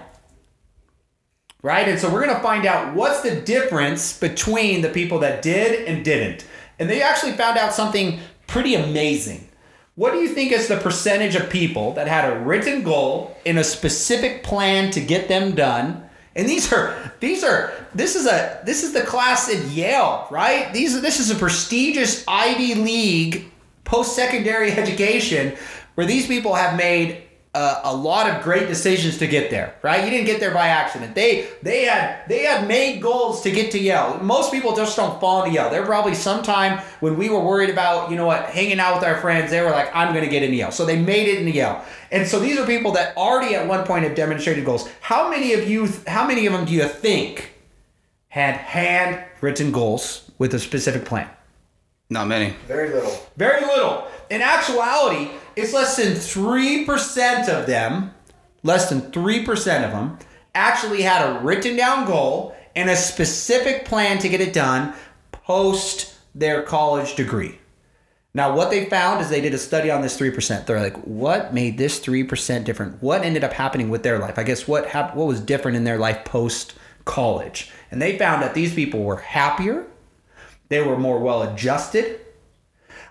right? 1.62 1.88
And 1.88 2.00
so 2.00 2.14
we're 2.14 2.24
going 2.24 2.36
to 2.36 2.44
find 2.44 2.68
out 2.68 2.94
what's 2.94 3.22
the 3.22 3.42
difference 3.42 4.20
between 4.20 4.82
the 4.82 4.90
people 4.90 5.18
that 5.20 5.42
did 5.42 5.88
and 5.88 6.06
didn't. 6.06 6.46
And 6.80 6.90
they 6.90 7.02
actually 7.02 7.34
found 7.34 7.58
out 7.58 7.74
something 7.74 8.20
pretty 8.48 8.76
amazing. 8.76 9.50
What 9.96 10.12
do 10.12 10.20
you 10.20 10.30
think 10.30 10.52
is 10.52 10.68
the 10.68 10.78
percentage 10.78 11.36
of 11.36 11.50
people 11.50 11.94
that 11.94 12.08
had 12.08 12.32
a 12.32 12.40
written 12.40 12.84
goal 12.84 13.38
in 13.46 13.58
a 13.58 13.64
specific 13.64 14.44
plan 14.44 14.92
to 14.92 15.00
get 15.00 15.30
them 15.30 15.56
done? 15.56 16.10
And 16.36 16.50
these 16.50 16.72
are 16.74 17.14
these 17.22 17.46
are 17.46 17.72
this 17.94 18.16
is 18.18 18.28
a 18.28 18.62
this 18.66 18.84
is 18.84 18.92
the 18.92 19.04
class 19.04 19.50
at 19.50 19.64
Yale, 19.68 20.28
right? 20.30 20.74
These 20.74 21.02
this 21.02 21.22
is 21.22 21.32
a 21.32 21.36
prestigious 21.36 22.26
Ivy 22.28 22.76
League 22.76 23.52
post-secondary 23.86 24.72
education 24.74 25.56
where 25.96 26.06
these 26.06 26.28
people 26.28 26.56
have 26.56 26.76
made 26.76 27.24
a, 27.56 27.82
a 27.86 27.96
lot 27.96 28.30
of 28.30 28.44
great 28.44 28.68
decisions 28.68 29.18
to 29.18 29.28
get 29.28 29.50
there, 29.50 29.74
right? 29.82 30.04
You 30.04 30.10
didn't 30.10 30.26
get 30.26 30.42
there 30.42 30.54
by 30.54 30.68
accident. 30.68 31.16
They 31.16 31.48
they 31.64 31.86
had 31.86 32.28
they 32.28 32.44
had 32.44 32.68
made 32.68 33.02
goals 33.02 33.42
to 33.44 33.52
get 33.52 33.72
to 33.72 33.80
Yale. 33.80 34.20
Most 34.22 34.52
people 34.52 34.76
just 34.76 34.98
don't 34.98 35.20
fall 35.22 35.44
into 35.44 35.56
Yale. 35.56 35.70
There 35.70 35.86
probably 35.86 36.16
sometime 36.16 36.80
when 37.00 37.18
we 37.18 37.30
were 37.30 37.40
worried 37.40 37.70
about, 37.70 38.12
you 38.12 38.18
know 38.18 38.26
what, 38.26 38.46
hanging 38.48 38.80
out 38.80 38.96
with 38.96 39.06
our 39.06 39.22
friends, 39.22 39.52
they 39.52 39.62
were 39.62 39.72
like, 39.72 39.90
I'm 39.96 40.14
gonna 40.14 40.28
get 40.28 40.44
into 40.44 40.58
Yale. 40.58 40.72
So 40.72 40.86
they 40.86 41.02
made 41.02 41.30
it 41.30 41.40
into 41.40 41.52
Yale. 41.52 41.82
And 42.12 42.28
so 42.28 42.40
these 42.40 42.60
are 42.60 42.66
people 42.66 42.92
that 42.92 43.16
already 43.16 43.56
at 43.56 43.66
one 43.66 43.86
point 43.86 44.04
have 44.04 44.16
demonstrated 44.16 44.66
goals. 44.66 44.90
How 45.00 45.30
many 45.30 45.54
of 45.54 45.70
you 45.70 45.88
how 46.08 46.28
many 46.28 46.46
of 46.46 46.52
them 46.52 46.66
do 46.66 46.74
you 46.74 46.88
think 46.88 47.54
had 48.28 48.56
handwritten 48.56 49.72
goals 49.72 50.30
with 50.38 50.54
a 50.54 50.60
specific 50.60 51.06
plan? 51.06 51.30
Not 52.10 52.28
many. 52.28 52.54
Very 52.68 52.90
little. 52.90 53.18
Very 53.38 53.66
little. 53.66 54.08
In 54.30 54.42
actuality, 54.42 55.32
it's 55.56 55.74
less 55.74 55.98
than 55.98 56.14
3% 56.14 57.50
of 57.50 57.66
them, 57.66 58.12
less 58.64 58.90
than 58.90 59.02
3% 59.12 59.86
of 59.86 59.92
them, 59.92 60.20
actually 60.54 61.02
had 61.02 61.26
a 61.26 61.40
written 61.40 61.76
down 61.76 62.06
goal 62.06 62.56
and 62.76 62.90
a 62.90 62.96
specific 62.96 63.86
plan 63.86 64.20
to 64.20 64.30
get 64.30 64.42
it 64.42 64.54
done 64.54 64.94
post 65.32 66.14
their 66.34 66.62
college 66.62 67.16
degree. 67.16 67.60
Now, 68.34 68.54
what 68.54 68.70
they 68.70 68.86
found 68.86 69.22
is 69.22 69.30
they 69.30 69.40
did 69.40 69.54
a 69.54 69.58
study 69.58 69.90
on 69.90 70.02
this 70.02 70.20
3%. 70.20 70.66
They're 70.66 70.82
like, 70.82 70.98
what 71.04 71.54
made 71.54 71.78
this 71.78 72.02
3% 72.02 72.66
different? 72.66 73.02
What 73.02 73.24
ended 73.24 73.46
up 73.46 73.54
happening 73.54 73.90
with 73.90 74.04
their 74.04 74.20
life? 74.20 74.38
I 74.38 74.44
guess 74.44 74.68
what 74.68 74.88
hap- 74.88 75.16
what 75.16 75.28
was 75.28 75.40
different 75.40 75.78
in 75.78 75.86
their 75.86 75.98
life 75.98 76.26
post 76.26 76.76
college? 77.06 77.72
And 77.92 78.02
they 78.02 78.18
found 78.18 78.44
that 78.44 78.54
these 78.54 78.74
people 78.74 79.04
were 79.04 79.18
happier, 79.18 79.88
they 80.68 80.82
were 80.82 80.98
more 80.98 81.20
well 81.20 81.44
adjusted, 81.44 82.20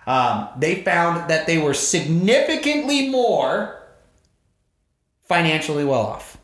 um, 0.07 0.49
they 0.57 0.83
found 0.83 1.29
that 1.29 1.47
they 1.47 1.57
were 1.57 1.73
significantly 1.73 3.09
more 3.09 3.81
financially 5.23 5.83
well 5.83 6.01
off. 6.01 6.37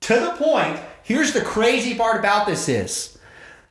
To 0.00 0.14
the 0.18 0.32
point, 0.32 0.80
here's 1.04 1.32
the 1.32 1.42
crazy 1.42 1.94
part 1.94 2.18
about 2.18 2.46
this 2.46 2.68
is 2.68 3.18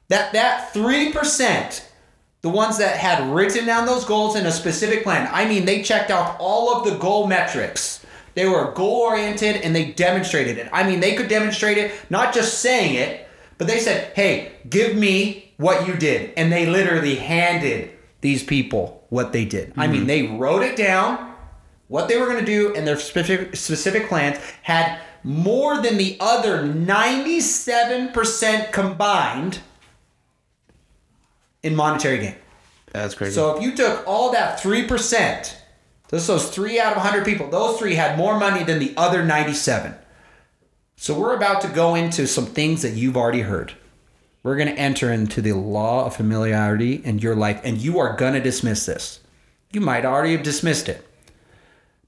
that 0.07 0.33
that 0.33 0.73
3%, 0.73 1.83
the 2.41 2.49
ones 2.49 2.77
that 2.77 2.97
had 2.97 3.33
written 3.33 3.65
down 3.65 3.85
those 3.85 4.05
goals 4.05 4.35
in 4.35 4.45
a 4.45 4.51
specific 4.51 5.03
plan, 5.03 5.29
I 5.31 5.47
mean, 5.47 5.65
they 5.65 5.81
checked 5.83 6.11
off 6.11 6.37
all 6.39 6.75
of 6.75 6.85
the 6.85 6.97
goal 6.97 7.27
metrics. 7.27 8.05
They 8.33 8.47
were 8.47 8.71
goal 8.71 9.01
oriented 9.01 9.57
and 9.57 9.75
they 9.75 9.91
demonstrated 9.91 10.57
it. 10.57 10.69
I 10.71 10.83
mean, 10.87 11.01
they 11.01 11.15
could 11.15 11.27
demonstrate 11.27 11.77
it, 11.77 11.91
not 12.09 12.33
just 12.33 12.59
saying 12.59 12.95
it, 12.95 13.27
but 13.57 13.67
they 13.67 13.79
said, 13.79 14.13
hey, 14.15 14.53
give 14.69 14.95
me 14.95 15.53
what 15.57 15.85
you 15.85 15.95
did. 15.95 16.33
And 16.37 16.51
they 16.51 16.65
literally 16.65 17.15
handed 17.15 17.91
these 18.21 18.43
people 18.43 19.05
what 19.09 19.33
they 19.33 19.45
did. 19.45 19.73
I 19.75 19.87
mean, 19.87 20.01
mm-hmm. 20.01 20.07
they 20.07 20.21
wrote 20.23 20.63
it 20.63 20.77
down, 20.77 21.33
what 21.87 22.07
they 22.07 22.17
were 22.17 22.27
going 22.27 22.39
to 22.39 22.45
do, 22.45 22.75
and 22.75 22.87
their 22.87 22.97
specific, 22.97 23.55
specific 23.55 24.07
plans 24.07 24.37
had 24.63 24.99
more 25.23 25.79
than 25.81 25.97
the 25.97 26.17
other 26.19 26.63
97% 26.63 28.71
combined 28.71 29.59
in 31.61 31.75
monetary 31.75 32.19
gain. 32.19 32.35
That's 32.91 33.15
crazy. 33.15 33.35
So 33.35 33.55
if 33.55 33.63
you 33.63 33.75
took 33.75 34.07
all 34.07 34.31
that 34.31 34.59
3%, 34.59 35.55
just 36.09 36.27
those 36.27 36.49
three 36.49 36.79
out 36.79 36.91
of 36.91 36.97
100 36.97 37.25
people, 37.25 37.49
those 37.49 37.79
three 37.79 37.95
had 37.95 38.17
more 38.17 38.37
money 38.37 38.63
than 38.63 38.79
the 38.79 38.93
other 38.97 39.23
97. 39.23 39.95
So 40.97 41.17
we're 41.17 41.35
about 41.35 41.61
to 41.61 41.67
go 41.67 41.95
into 41.95 42.27
some 42.27 42.45
things 42.45 42.81
that 42.81 42.93
you've 42.93 43.17
already 43.17 43.41
heard. 43.41 43.73
We're 44.43 44.55
going 44.55 44.69
to 44.73 44.79
enter 44.79 45.11
into 45.11 45.41
the 45.41 45.53
law 45.53 46.05
of 46.05 46.15
familiarity 46.15 46.95
in 46.95 47.19
your 47.19 47.35
life, 47.35 47.61
and 47.63 47.77
you 47.77 47.99
are 47.99 48.15
going 48.15 48.33
to 48.33 48.39
dismiss 48.39 48.85
this. 48.85 49.19
You 49.71 49.81
might 49.81 50.03
already 50.05 50.31
have 50.33 50.43
dismissed 50.43 50.89
it. 50.89 51.07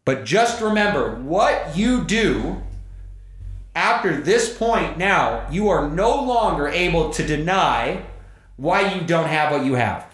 But 0.06 0.26
just 0.26 0.62
remember 0.62 1.16
what 1.16 1.78
you 1.78 2.04
do 2.04 2.62
after 3.76 4.20
this 4.20 4.56
point 4.56 4.98
now, 4.98 5.48
you 5.50 5.70
are 5.70 5.88
no 5.90 6.22
longer 6.24 6.68
able 6.68 7.10
to 7.12 7.26
deny 7.26 8.04
why 8.58 8.94
you 8.94 9.02
don't 9.02 9.28
have 9.30 9.52
what 9.52 9.64
you 9.66 9.76
have. 9.76 10.06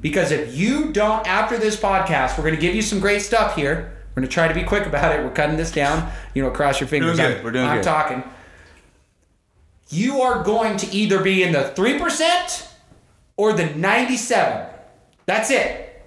Because 0.00 0.30
if 0.30 0.54
you 0.56 0.92
don't, 0.92 1.26
after 1.26 1.56
this 1.58 1.76
podcast, 1.76 2.36
we're 2.36 2.44
going 2.44 2.54
to 2.54 2.60
give 2.60 2.74
you 2.74 2.82
some 2.82 3.00
great 3.00 3.20
stuff 3.22 3.54
here. 3.56 3.92
We're 4.14 4.20
going 4.22 4.28
to 4.28 4.32
try 4.32 4.46
to 4.48 4.54
be 4.54 4.62
quick 4.62 4.86
about 4.86 5.14
it. 5.18 5.24
We're 5.24 5.30
cutting 5.32 5.56
this 5.56 5.72
down. 5.72 6.10
You 6.34 6.42
know, 6.42 6.50
cross 6.50 6.80
your 6.80 6.88
fingers. 6.88 7.16
Doing 7.16 7.28
good. 7.28 7.36
I'm- 7.36 7.44
We're 7.44 7.50
doing 7.52 7.66
I'm 7.66 7.76
good. 7.78 7.84
talking. 7.84 8.22
You 9.90 10.22
are 10.22 10.42
going 10.42 10.76
to 10.78 10.92
either 10.94 11.22
be 11.22 11.42
in 11.42 11.52
the 11.52 11.72
3% 11.76 12.68
or 13.36 13.52
the 13.52 13.66
97. 13.66 14.66
That's 15.26 15.50
it. 15.50 16.02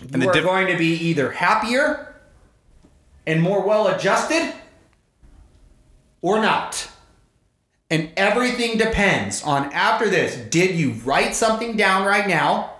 You 0.00 0.08
And 0.12 0.22
the 0.22 0.28
are 0.28 0.32
diff- 0.32 0.44
going 0.44 0.66
to 0.68 0.76
be 0.76 0.94
either 0.94 1.30
happier 1.32 2.14
and 3.26 3.40
more 3.42 3.64
well 3.66 3.88
adjusted 3.88 4.52
or 6.20 6.40
not. 6.40 6.88
And 7.90 8.10
everything 8.16 8.78
depends 8.78 9.42
on 9.42 9.70
after 9.72 10.08
this. 10.08 10.36
Did 10.50 10.76
you 10.76 10.92
write 11.04 11.34
something 11.34 11.76
down 11.76 12.06
right 12.06 12.26
now 12.26 12.72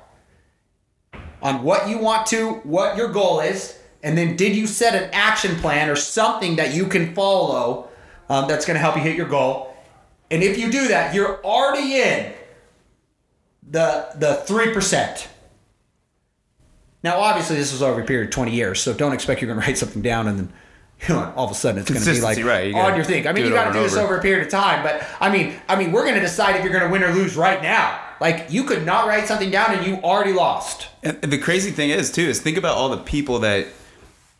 on 1.43 1.63
what 1.63 1.89
you 1.89 1.99
want 1.99 2.27
to, 2.29 2.53
what 2.65 2.97
your 2.97 3.09
goal 3.09 3.41
is, 3.41 3.79
and 4.03 4.17
then 4.17 4.37
did 4.37 4.57
you 4.57 4.67
set 4.67 5.01
an 5.01 5.11
action 5.13 5.57
plan 5.57 5.91
or 5.91 5.97
something 5.97 6.57
that 6.57 6.73
you 6.75 6.87
can 6.87 7.15
follow 7.15 7.89
um, 8.29 8.49
that's 8.49 8.65
going 8.65 8.75
to 8.75 8.81
help 8.81 8.97
you 8.97 9.03
hit 9.03 9.17
your 9.17 9.29
goal? 9.29 9.72
And 10.33 10.43
if 10.43 10.59
you 10.59 10.73
do 10.73 10.89
that, 10.89 11.15
you're 11.15 11.45
already 11.45 12.01
in 12.01 12.33
the 13.71 14.09
the 14.17 14.37
three 14.47 14.73
percent. 14.73 15.29
Now, 17.05 17.19
obviously, 17.19 17.57
this 17.57 17.71
was 17.71 17.83
over 17.83 18.01
a 18.01 18.05
period 18.05 18.29
of 18.29 18.35
20 18.35 18.53
years, 18.53 18.81
so 18.81 18.95
don't 18.95 19.13
expect 19.13 19.43
you're 19.43 19.49
going 19.49 19.61
to 19.61 19.67
write 19.67 19.77
something 19.77 20.03
down 20.03 20.29
and 20.29 20.39
then 20.39 20.53
you 21.09 21.15
know, 21.15 21.33
all 21.37 21.45
of 21.45 21.51
a 21.51 21.55
sudden 21.55 21.81
it's 21.81 21.91
going 21.91 22.03
to 22.03 22.13
be 22.13 22.21
like 22.21 22.45
right, 22.45 22.69
you 22.69 22.73
gotta 22.75 22.93
on 22.93 22.97
your 22.97 23.05
thing. 23.05 23.27
I 23.27 23.33
mean, 23.33 23.45
you 23.45 23.51
it 23.51 23.55
got 23.55 23.67
to 23.67 23.73
do 23.73 23.83
this 23.83 23.95
over. 23.95 24.05
over 24.05 24.17
a 24.19 24.23
period 24.23 24.47
of 24.47 24.53
time, 24.53 24.83
but 24.85 25.05
I 25.21 25.31
mean, 25.31 25.55
I 25.69 25.77
mean, 25.77 25.91
we're 25.91 26.05
going 26.05 26.15
to 26.15 26.21
decide 26.21 26.57
if 26.57 26.63
you're 26.63 26.73
going 26.73 26.85
to 26.85 26.91
win 26.91 27.03
or 27.03 27.13
lose 27.13 27.37
right 27.37 27.61
now. 27.61 28.01
Like 28.21 28.47
you 28.51 28.63
could 28.65 28.87
not 28.87 29.09
write 29.09 29.27
something 29.27 29.51
down 29.51 29.75
and 29.75 29.85
you 29.85 29.97
already 29.97 30.33
lost. 30.33 30.89
And 31.03 31.21
the 31.21 31.39
crazy 31.39 31.73
thing 31.73 31.91
is 31.91 32.13
too 32.13 32.23
is 32.23 32.41
think 32.41 32.57
about 32.57 32.77
all 32.77 32.89
the 32.89 32.99
people 32.99 33.41
that 33.41 33.67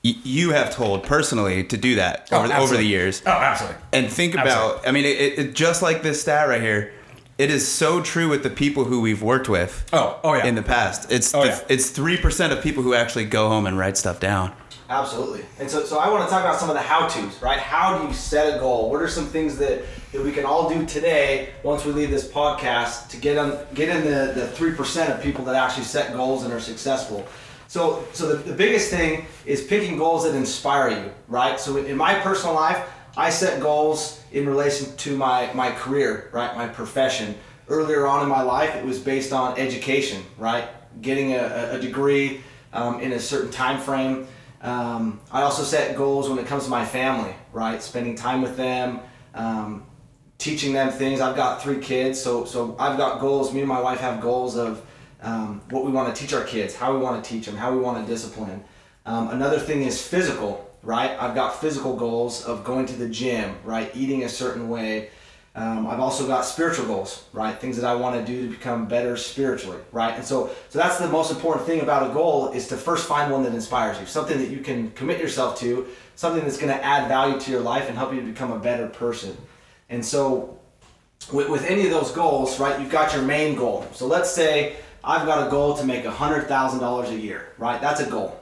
y- 0.05 0.15
you 0.25 0.51
have 0.51 0.75
told 0.75 1.03
personally 1.05 1.65
to 1.65 1.77
do 1.77 1.97
that 1.97 2.29
Oh, 2.33 2.39
over, 2.39 2.49
the, 2.49 2.59
over 2.59 2.77
the 2.77 2.85
years. 2.85 3.23
Oh, 3.27 3.31
absolutely. 3.31 3.79
And 3.93 4.11
think 4.11 4.35
about, 4.35 4.87
I 4.87 4.93
mean, 4.93 5.05
it, 5.05 5.21
it, 5.21 5.39
it- 5.39 5.55
just 5.55 5.83
like 5.83 6.03
this 6.03 6.21
stat 6.23 6.49
right 6.49 6.61
here, 6.63 6.93
it 7.39 7.51
is 7.51 7.67
so 7.67 8.03
true 8.03 8.29
with 8.29 8.43
the 8.43 8.51
people 8.51 8.85
who 8.85 9.01
we've 9.01 9.23
worked 9.23 9.49
with. 9.49 9.85
Oh, 9.93 10.21
oh, 10.23 10.35
yeah. 10.35 10.45
In 10.47 10.55
the 10.55 10.63
past, 10.63 11.11
it's 11.11 11.35
Oh, 11.35 11.43
the- 11.43 11.49
yeah. 11.49 11.61
it's 11.69 11.91
three 11.91 12.17
percent 12.17 12.53
of 12.53 12.63
people 12.63 12.83
who 12.83 12.95
actually 12.95 13.25
go 13.25 13.49
home 13.49 13.67
and 13.67 13.79
write 13.79 13.97
stuff 13.97 14.21
down. 14.21 14.53
Absolutely. 14.91 15.43
And 15.59 15.71
so, 15.71 15.85
so 15.85 15.99
I 15.99 16.11
want 16.11 16.25
to 16.25 16.31
talk 16.31 16.43
about 16.45 16.61
some 16.61 16.69
of 16.69 16.75
the 16.75 16.83
how-tos, 16.83 17.41
right? 17.41 17.59
How 17.59 17.97
do 17.97 18.07
you 18.07 18.13
set 18.13 18.55
a 18.55 18.59
goal? 18.59 18.91
What 18.91 19.01
are 19.01 19.09
some 19.09 19.25
things 19.27 19.57
that, 19.57 19.85
that 20.13 20.23
we 20.23 20.33
can 20.33 20.45
all 20.45 20.69
do 20.69 20.85
today 20.85 21.49
once 21.63 21.87
we 21.87 21.93
leave 21.93 22.11
this 22.11 22.29
podcast 22.29 23.09
to 23.09 23.17
get 23.17 23.39
on 23.39 23.59
get 23.73 23.89
in 23.89 24.05
the 24.05 24.33
the 24.35 24.47
three 24.49 24.73
percent 24.75 25.11
of 25.11 25.23
people 25.23 25.47
that 25.47 25.55
actually 25.55 25.85
set 25.85 26.13
goals 26.13 26.45
and 26.45 26.53
are 26.53 26.61
successful? 26.61 27.27
So, 27.73 28.05
so 28.13 28.29
the, 28.29 28.51
the 28.51 28.53
biggest 28.53 28.91
thing 28.91 29.25
is 29.47 29.63
picking 29.63 29.97
goals 29.97 30.25
that 30.25 30.35
inspire 30.35 30.91
you, 30.91 31.11
right? 31.27 31.59
So 31.59 31.79
in 31.79 31.97
my 31.97 32.13
personal 32.17 32.55
life, 32.55 32.87
I 33.17 33.31
set 33.31 33.63
goals 33.63 34.21
in 34.31 34.47
relation 34.47 34.95
to 34.95 35.17
my 35.17 35.51
my 35.55 35.71
career, 35.71 36.29
right? 36.35 36.55
My 36.55 36.69
profession. 36.69 37.35
Earlier 37.69 38.07
on 38.07 38.25
in 38.25 38.29
my 38.29 38.43
life, 38.43 38.75
it 38.77 38.85
was 38.85 38.99
based 38.99 39.33
on 39.33 39.59
education, 39.59 40.23
right? 40.37 40.69
Getting 41.01 41.33
a, 41.33 41.71
a- 41.73 41.81
degree 41.81 42.43
um, 42.75 43.01
in 43.01 43.13
a 43.13 43.19
certain 43.19 43.51
time 43.51 43.81
frame. 43.81 44.27
Um, 44.61 45.19
I 45.31 45.41
also 45.41 45.63
set 45.63 45.97
goals 45.97 46.29
when 46.29 46.39
it 46.39 46.47
comes 46.47 46.65
to 46.65 46.71
my 46.71 46.85
family, 46.85 47.35
right? 47.55 47.83
Spending 47.83 48.17
time 48.17 48.43
with 48.43 48.55
them, 48.59 49.01
um, 49.35 49.87
teaching 50.37 50.75
them 50.75 50.91
things. 50.91 51.23
I've 51.23 51.37
got 51.37 51.63
three 51.63 51.81
kids, 51.81 52.21
so 52.21 52.45
so 52.45 52.77
I've 52.79 52.99
got 52.99 53.19
goals. 53.19 53.51
Me 53.55 53.61
and 53.61 53.69
my 53.77 53.81
wife 53.81 54.01
have 54.01 54.21
goals 54.21 54.59
of 54.59 54.85
um, 55.23 55.63
what 55.71 55.85
we 55.85 55.93
want 55.93 56.15
to 56.15 56.21
teach 56.21 56.35
our 56.35 56.45
kids, 56.45 56.75
how 56.75 56.93
we 56.93 57.01
want 57.01 57.23
to 57.23 57.31
teach 57.31 57.47
them, 57.47 57.57
how 57.57 57.73
we 57.73 57.79
want 57.79 58.05
to 58.05 58.13
discipline. 58.13 58.63
Um, 59.07 59.29
another 59.29 59.59
thing 59.59 59.83
is 59.83 60.01
physical, 60.07 60.71
right? 60.83 61.11
I've 61.19 61.35
got 61.35 61.61
physical 61.61 61.97
goals 61.97 62.45
of 62.45 62.65
going 62.65 62.87
to 62.87 62.95
the 62.95 63.09
gym, 63.09 63.55
right? 63.65 63.91
Eating 63.95 64.25
a 64.25 64.29
certain 64.29 64.69
way. 64.69 65.11
Um, 65.55 65.87
I've 65.87 66.01
also 66.01 66.27
got 66.27 66.47
spiritual 66.47 66.87
goals, 66.87 67.27
right? 67.33 67.59
Things 67.59 67.77
that 67.77 67.85
I 67.85 67.95
want 67.95 68.17
to 68.17 68.33
do 68.33 68.47
to 68.47 68.49
become 68.49 68.87
better 68.87 69.17
spiritually, 69.17 69.79
right? 69.93 70.15
And 70.15 70.25
so, 70.25 70.51
so 70.71 70.79
that's 70.79 70.99
the 70.99 71.09
most 71.09 71.31
important 71.31 71.67
thing 71.67 71.83
about 71.83 72.11
a 72.11 72.15
goal 72.15 72.53
is 72.53 72.69
to 72.69 72.77
first 72.77 73.07
find 73.07 73.31
one 73.31 73.43
that 73.43 73.53
inspires 73.53 74.01
you, 74.01 74.07
something 74.07 74.39
that 74.39 74.49
you 74.49 74.61
can 74.61 74.91
commit 74.93 75.21
yourself 75.21 75.59
to, 75.61 75.87
something 76.15 76.43
that's 76.43 76.57
going 76.57 76.75
to 76.75 76.83
add 76.83 77.07
value 77.07 77.39
to 77.39 77.51
your 77.51 77.61
life 77.61 77.89
and 77.89 77.99
help 77.99 78.15
you 78.15 78.21
to 78.21 78.27
become 78.27 78.51
a 78.51 78.59
better 78.59 78.89
person. 78.89 79.37
And 79.91 80.03
so, 80.05 80.59
with, 81.31 81.51
with 81.51 81.67
any 81.67 81.85
of 81.85 81.91
those 81.91 82.13
goals, 82.13 82.59
right, 82.59 82.81
you've 82.81 82.91
got 82.91 83.13
your 83.13 83.23
main 83.23 83.55
goal. 83.55 83.87
So 83.93 84.07
let's 84.07 84.31
say 84.31 84.77
I've 85.05 85.27
got 85.27 85.47
a 85.47 85.51
goal 85.51 85.77
to 85.77 85.85
make 85.85 86.05
$100,000 86.05 87.09
a 87.09 87.17
year, 87.17 87.53
right? 87.59 87.81
That's 87.81 88.01
a 88.01 88.09
goal. 88.09 88.39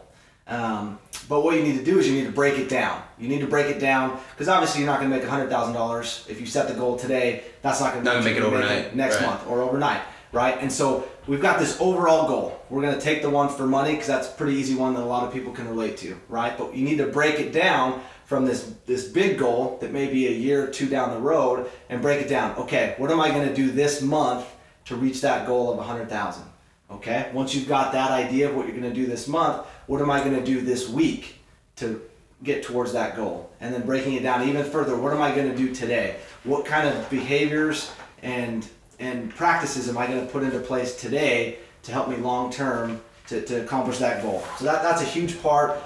Um, 0.47 0.99
but 1.29 1.43
what 1.45 1.57
you 1.57 1.63
need 1.63 1.79
to 1.79 1.85
do 1.85 1.99
is 1.99 2.09
you 2.09 2.15
need 2.15 2.27
to 2.27 2.33
break 2.33 2.59
it 2.59 2.69
down. 2.69 3.03
You 3.19 3.29
need 3.29 3.41
to 3.41 3.47
break 3.47 3.67
it 3.67 3.79
down 3.79 4.19
because 4.33 4.49
obviously 4.49 4.81
you're 4.81 4.91
not 4.91 5.01
going 5.01 5.11
to 5.11 5.17
make 5.17 5.27
$100,000 5.27 6.29
if 6.29 6.41
you 6.41 6.47
set 6.47 6.69
the 6.69 6.75
goal 6.75 6.99
today. 6.99 7.45
That's 7.63 7.81
not 7.81 7.95
going 7.95 8.05
to 8.05 8.23
make 8.23 8.37
it 8.37 8.43
overnight, 8.43 8.95
next 8.97 9.17
right. 9.17 9.27
month 9.27 9.47
or 9.47 9.63
overnight. 9.63 10.03
right? 10.33 10.59
And 10.61 10.71
so 10.73 11.09
we've 11.27 11.41
got 11.41 11.59
this 11.61 11.81
overall 11.81 12.27
goal. 12.27 12.61
We're 12.69 12.83
going 12.83 12.95
to 12.95 13.01
take 13.01 13.23
the 13.23 13.31
one 13.31 13.49
for 13.49 13.67
money 13.67 13.93
because 13.93 14.09
that's 14.09 14.29
a 14.29 14.33
pretty 14.33 14.55
easy 14.59 14.75
one 14.75 14.95
that 14.95 15.03
a 15.03 15.07
lot 15.07 15.25
of 15.25 15.33
people 15.33 15.53
can 15.53 15.69
relate 15.69 15.97
to, 15.99 16.21
right? 16.29 16.57
But 16.57 16.75
you 16.75 16.85
need 16.85 16.99
to 16.99 17.07
break 17.07 17.39
it 17.39 17.53
down 17.53 18.03
from 18.25 18.45
this 18.45 18.75
this 18.87 19.09
big 19.09 19.39
goal 19.39 19.79
that 19.81 19.93
may 19.93 20.07
be 20.07 20.29
a 20.29 20.31
year 20.31 20.65
or 20.65 20.71
two 20.71 20.89
down 20.89 21.11
the 21.11 21.19
road 21.19 21.69
and 21.89 22.01
break 22.01 22.21
it 22.21 22.29
down. 22.29 22.57
Okay, 22.59 22.95
what 22.99 23.11
am 23.11 23.21
I 23.21 23.31
going 23.31 23.49
to 23.49 23.55
do 23.55 23.71
this 23.71 24.03
month 24.03 24.47
to 24.85 24.97
reach 24.97 25.21
that 25.23 25.47
goal 25.47 25.71
of 25.71 25.79
100,000? 25.79 26.45
Okay? 26.91 27.31
Once 27.33 27.55
you've 27.55 27.69
got 27.69 27.93
that 27.93 28.11
idea 28.11 28.49
of 28.49 28.57
what 28.57 28.67
you're 28.67 28.77
going 28.77 28.89
to 28.89 28.95
do 28.95 29.07
this 29.07 29.29
month, 29.29 29.67
what 29.87 30.01
am 30.01 30.11
I 30.11 30.21
going 30.21 30.37
to 30.37 30.45
do 30.45 30.61
this 30.61 30.89
week 30.89 31.37
to 31.77 32.01
get 32.43 32.63
towards 32.63 32.93
that 32.93 33.17
goal? 33.17 33.51
And 33.61 33.73
then 33.73 33.87
breaking 33.87 34.15
it 34.15 34.23
down 34.23 34.49
even 34.49 34.65
further, 34.65 34.97
what 34.97 35.13
am 35.13 35.23
I 35.23 35.35
going 35.35 35.51
to 35.51 35.57
do 35.57 35.75
today? 35.75 36.17
What 36.45 36.65
kind 36.65 36.89
of 36.89 37.09
behaviors 37.11 37.93
and 38.23 38.69
and 38.99 39.35
practices 39.35 39.89
am 39.89 39.97
I 39.97 40.07
going 40.07 40.27
to 40.27 40.31
put 40.31 40.43
into 40.43 40.61
place 40.61 40.95
today 40.95 41.57
to 41.85 41.93
help 41.93 42.09
me 42.09 42.17
long 42.17 42.53
term 42.53 43.01
to, 43.29 43.41
to 43.47 43.63
accomplish 43.63 43.97
that 43.99 44.23
goal? 44.23 44.45
So 44.59 44.67
that, 44.67 44.83
that's 44.83 45.01
a 45.01 45.07
huge 45.07 45.41
part. 45.43 45.79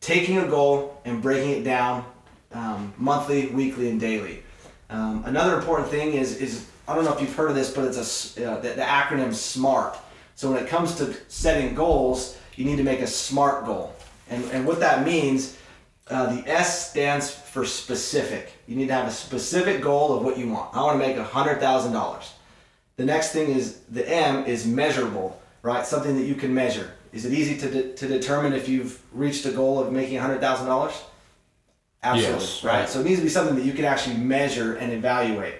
Taking 0.00 0.38
a 0.38 0.46
goal 0.46 1.00
and 1.04 1.22
breaking 1.22 1.50
it 1.50 1.62
down 1.62 2.04
um, 2.52 2.92
monthly, 2.96 3.46
weekly, 3.48 3.90
and 3.90 4.00
daily. 4.00 4.42
Um, 4.90 5.22
another 5.26 5.56
important 5.56 5.88
thing 5.88 6.14
is 6.14 6.36
is 6.38 6.66
I 6.86 6.94
don't 6.94 7.04
know 7.04 7.12
if 7.12 7.20
you've 7.20 7.34
heard 7.34 7.50
of 7.50 7.56
this, 7.56 7.72
but 7.72 7.84
it's 7.84 8.36
a 8.38 8.50
uh, 8.50 8.60
the, 8.60 8.70
the 8.70 8.82
acronym 8.82 9.34
SMART. 9.34 9.96
So 10.38 10.52
when 10.52 10.62
it 10.62 10.68
comes 10.68 10.94
to 10.98 11.16
setting 11.26 11.74
goals, 11.74 12.38
you 12.54 12.64
need 12.64 12.76
to 12.76 12.84
make 12.84 13.00
a 13.00 13.08
SMART 13.08 13.66
goal, 13.66 13.92
and 14.30 14.44
and 14.52 14.64
what 14.64 14.78
that 14.78 15.04
means. 15.04 15.56
Uh, 16.06 16.32
the 16.36 16.48
S 16.48 16.90
stands 16.90 17.28
for 17.28 17.64
specific. 17.66 18.52
You 18.68 18.76
need 18.76 18.86
to 18.86 18.94
have 18.94 19.08
a 19.08 19.10
specific 19.10 19.82
goal 19.82 20.16
of 20.16 20.24
what 20.24 20.38
you 20.38 20.48
want. 20.48 20.74
I 20.76 20.82
want 20.84 21.00
to 21.00 21.06
make 21.06 21.16
a 21.16 21.24
hundred 21.24 21.58
thousand 21.58 21.92
dollars. 21.92 22.32
The 22.94 23.04
next 23.04 23.32
thing 23.32 23.50
is 23.50 23.80
the 23.90 24.08
M 24.08 24.44
is 24.44 24.64
measurable, 24.64 25.42
right? 25.62 25.84
Something 25.84 26.16
that 26.16 26.22
you 26.24 26.36
can 26.36 26.54
measure. 26.54 26.92
Is 27.12 27.24
it 27.24 27.32
easy 27.32 27.56
to, 27.58 27.68
de- 27.70 27.92
to 27.94 28.06
determine 28.06 28.52
if 28.52 28.68
you've 28.68 29.02
reached 29.12 29.44
a 29.44 29.50
goal 29.50 29.80
of 29.80 29.92
making 29.92 30.18
$100,000? 30.18 30.92
Absolutely, 32.02 32.40
Yes. 32.40 32.64
right? 32.64 32.88
So 32.88 33.00
it 33.00 33.04
needs 33.06 33.18
to 33.18 33.24
be 33.24 33.28
something 33.30 33.56
that 33.56 33.64
you 33.64 33.72
can 33.72 33.84
actually 33.84 34.16
measure 34.16 34.76
and 34.76 34.92
evaluate. 34.92 35.56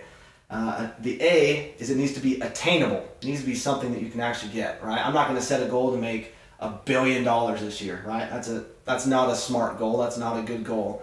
Uh, 0.50 0.88
the 1.00 1.21
A 1.23 1.75
is 1.78 1.90
it 1.90 1.97
needs 1.97 2.14
to 2.14 2.21
be 2.21 2.40
attainable. 2.40 3.07
It 3.21 3.26
needs 3.26 3.40
to 3.40 3.47
be 3.47 3.55
something 3.55 3.93
that 3.93 4.02
you 4.02 4.09
can 4.09 4.21
actually 4.21 4.52
get, 4.52 4.83
right? 4.83 5.05
I'm 5.05 5.12
not 5.12 5.28
going 5.28 5.38
to 5.38 5.45
set 5.45 5.62
a 5.62 5.67
goal 5.67 5.93
to 5.93 5.99
make 5.99 6.35
a 6.61 6.71
billion 6.71 7.23
dollars 7.23 7.61
this 7.61 7.81
year, 7.83 8.02
right? 8.07 8.28
That's 8.31 8.49
a 8.49 8.64
that's 8.87 9.07
not 9.07 9.28
a 9.31 9.37
smart 9.37 9.78
goal. 9.78 9.99
That's 9.99 10.17
not 10.17 10.38
a 10.38 10.43
good 10.43 10.64
goal. 10.64 11.02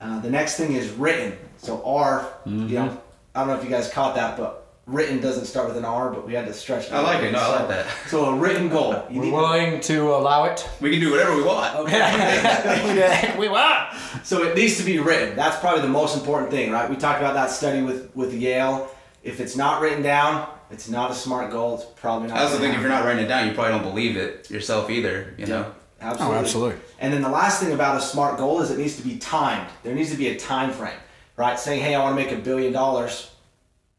Uh, 0.00 0.20
the 0.20 0.30
next 0.30 0.56
thing 0.56 0.72
is 0.74 0.90
written. 0.90 1.36
So 1.58 1.82
R, 1.84 2.20
Mm-hmm. 2.46 2.68
you 2.68 2.74
know, 2.76 3.00
I 3.34 3.40
don't 3.40 3.48
know 3.48 3.56
if 3.56 3.64
you 3.64 3.70
guys 3.70 3.90
caught 3.90 4.14
that, 4.14 4.36
but 4.36 4.63
written 4.86 5.20
doesn't 5.20 5.46
start 5.46 5.68
with 5.68 5.76
an 5.76 5.84
R, 5.84 6.10
but 6.10 6.26
we 6.26 6.34
had 6.34 6.46
to 6.46 6.52
stretch 6.52 6.86
it. 6.86 6.92
I 6.92 7.00
like 7.00 7.22
it. 7.22 7.32
No, 7.32 7.38
I 7.38 7.60
like 7.60 7.68
that. 7.68 7.86
So 8.08 8.26
a 8.26 8.36
written 8.36 8.68
goal. 8.68 9.02
You 9.10 9.20
We're 9.20 9.32
willing 9.32 9.80
to 9.80 10.14
allow 10.14 10.44
it. 10.44 10.68
We 10.80 10.90
can 10.90 11.00
do 11.00 11.10
whatever 11.10 11.36
we 11.36 11.42
want. 11.42 11.74
Okay. 11.84 13.34
We 13.38 13.48
want. 13.48 13.94
So 14.24 14.42
it 14.44 14.56
needs 14.56 14.76
to 14.78 14.84
be 14.84 14.98
written. 14.98 15.36
That's 15.36 15.58
probably 15.58 15.82
the 15.82 15.88
most 15.88 16.16
important 16.16 16.50
thing, 16.50 16.70
right? 16.70 16.88
We 16.88 16.96
talked 16.96 17.18
about 17.18 17.34
that 17.34 17.50
study 17.50 17.82
with 17.82 18.14
with 18.14 18.32
Yale. 18.34 18.90
If 19.22 19.40
it's 19.40 19.56
not 19.56 19.80
written 19.80 20.02
down, 20.02 20.48
it's 20.70 20.88
not 20.88 21.10
a 21.10 21.14
smart 21.14 21.50
goal. 21.50 21.76
It's 21.76 21.84
probably 22.00 22.28
not. 22.28 22.38
I 22.38 22.42
also 22.42 22.54
gonna 22.54 22.64
think 22.66 22.74
if 22.76 22.80
you're 22.80 22.90
not 22.90 23.04
writing 23.04 23.24
it 23.24 23.28
down, 23.28 23.48
you 23.48 23.54
probably 23.54 23.72
don't 23.72 23.82
believe 23.82 24.16
it 24.16 24.50
yourself 24.50 24.90
either. 24.90 25.34
You 25.38 25.46
know. 25.46 25.72
Oh, 26.00 26.06
absolutely. 26.06 26.36
Oh, 26.36 26.40
absolutely. 26.40 26.76
And 27.00 27.12
then 27.12 27.22
the 27.22 27.30
last 27.30 27.62
thing 27.62 27.72
about 27.72 27.96
a 27.96 28.00
smart 28.00 28.36
goal 28.36 28.60
is 28.60 28.70
it 28.70 28.78
needs 28.78 28.96
to 28.96 29.02
be 29.02 29.16
timed. 29.16 29.68
There 29.82 29.94
needs 29.94 30.10
to 30.10 30.16
be 30.18 30.28
a 30.28 30.36
time 30.38 30.70
frame, 30.70 30.98
right? 31.36 31.58
Saying, 31.58 31.82
"Hey, 31.82 31.94
I 31.94 32.02
want 32.02 32.16
to 32.18 32.22
make 32.22 32.32
a 32.32 32.40
billion 32.40 32.72
dollars." 32.72 33.30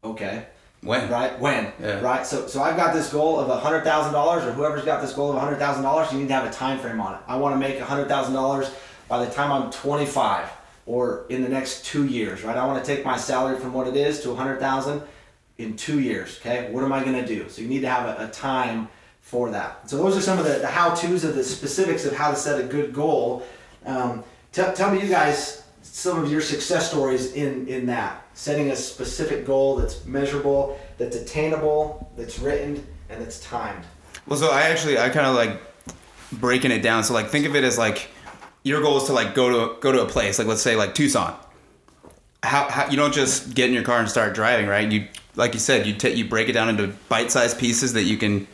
Okay. 0.04 0.46
When? 0.86 1.10
Right? 1.10 1.38
When? 1.38 1.72
Yeah. 1.80 2.00
Right? 2.00 2.26
So, 2.26 2.46
so 2.46 2.62
I've 2.62 2.76
got 2.76 2.94
this 2.94 3.12
goal 3.12 3.40
of 3.40 3.62
hundred 3.62 3.82
thousand 3.82 4.12
dollars, 4.12 4.44
or 4.44 4.52
whoever's 4.52 4.84
got 4.84 5.02
this 5.02 5.12
goal 5.12 5.32
of 5.32 5.38
hundred 5.38 5.58
thousand 5.58 5.82
dollars. 5.82 6.12
You 6.12 6.20
need 6.20 6.28
to 6.28 6.34
have 6.34 6.46
a 6.46 6.52
time 6.52 6.78
frame 6.78 7.00
on 7.00 7.14
it. 7.14 7.20
I 7.26 7.36
want 7.36 7.54
to 7.54 7.58
make 7.58 7.78
hundred 7.80 8.08
thousand 8.08 8.34
dollars 8.34 8.70
by 9.08 9.24
the 9.24 9.30
time 9.30 9.52
I'm 9.52 9.70
25, 9.70 10.48
or 10.86 11.26
in 11.28 11.42
the 11.42 11.48
next 11.48 11.84
two 11.84 12.06
years. 12.06 12.42
Right? 12.42 12.56
I 12.56 12.64
want 12.66 12.84
to 12.84 12.94
take 12.94 13.04
my 13.04 13.16
salary 13.16 13.58
from 13.58 13.72
what 13.72 13.88
it 13.88 13.96
is 13.96 14.22
to 14.22 14.34
hundred 14.34 14.60
thousand 14.60 15.02
in 15.58 15.76
two 15.76 16.00
years. 16.00 16.38
Okay. 16.40 16.70
What 16.70 16.84
am 16.84 16.92
I 16.92 17.02
going 17.02 17.20
to 17.20 17.26
do? 17.26 17.48
So 17.48 17.62
you 17.62 17.68
need 17.68 17.80
to 17.80 17.88
have 17.88 18.18
a, 18.20 18.26
a 18.26 18.28
time 18.28 18.88
for 19.20 19.50
that. 19.50 19.90
So 19.90 19.96
those 19.96 20.16
are 20.16 20.20
some 20.20 20.38
of 20.38 20.44
the, 20.44 20.58
the 20.60 20.68
how 20.68 20.94
tos 20.94 21.24
of 21.24 21.34
the 21.34 21.42
specifics 21.42 22.04
of 22.04 22.14
how 22.14 22.30
to 22.30 22.36
set 22.36 22.60
a 22.60 22.64
good 22.64 22.92
goal. 22.92 23.44
Um, 23.84 24.22
tell, 24.52 24.72
tell 24.72 24.92
me, 24.92 25.02
you 25.02 25.08
guys, 25.08 25.64
some 25.96 26.22
of 26.22 26.30
your 26.30 26.42
success 26.42 26.90
stories 26.90 27.32
in 27.32 27.66
in 27.68 27.86
that 27.86 28.22
setting 28.34 28.70
a 28.70 28.76
specific 28.76 29.46
goal 29.46 29.76
that's 29.76 30.04
measurable, 30.04 30.78
that's 30.98 31.16
attainable, 31.16 32.12
that's 32.18 32.38
written, 32.38 32.86
and 33.08 33.22
that's 33.22 33.40
timed. 33.40 33.82
Well, 34.26 34.38
so 34.38 34.50
I 34.50 34.64
actually 34.64 34.98
I 34.98 35.08
kind 35.08 35.26
of 35.26 35.34
like 35.34 35.58
breaking 36.32 36.70
it 36.70 36.82
down. 36.82 37.02
So 37.02 37.14
like 37.14 37.28
think 37.28 37.46
of 37.46 37.56
it 37.56 37.64
as 37.64 37.78
like 37.78 38.10
your 38.62 38.82
goal 38.82 38.98
is 38.98 39.04
to 39.04 39.14
like 39.14 39.34
go 39.34 39.48
to 39.48 39.80
go 39.80 39.90
to 39.90 40.02
a 40.02 40.06
place 40.06 40.38
like 40.38 40.46
let's 40.46 40.60
say 40.60 40.76
like 40.76 40.94
Tucson. 40.94 41.34
How, 42.42 42.68
how 42.68 42.90
you 42.90 42.98
don't 42.98 43.14
just 43.14 43.54
get 43.54 43.68
in 43.68 43.74
your 43.74 43.82
car 43.82 43.98
and 43.98 44.08
start 44.08 44.34
driving, 44.34 44.66
right? 44.66 44.92
You 44.92 45.08
like 45.34 45.54
you 45.54 45.60
said 45.60 45.86
you 45.86 45.94
take 45.94 46.14
you 46.14 46.28
break 46.28 46.50
it 46.50 46.52
down 46.52 46.68
into 46.68 46.88
bite-sized 47.08 47.58
pieces 47.58 47.94
that 47.94 48.02
you 48.02 48.18
can 48.18 48.46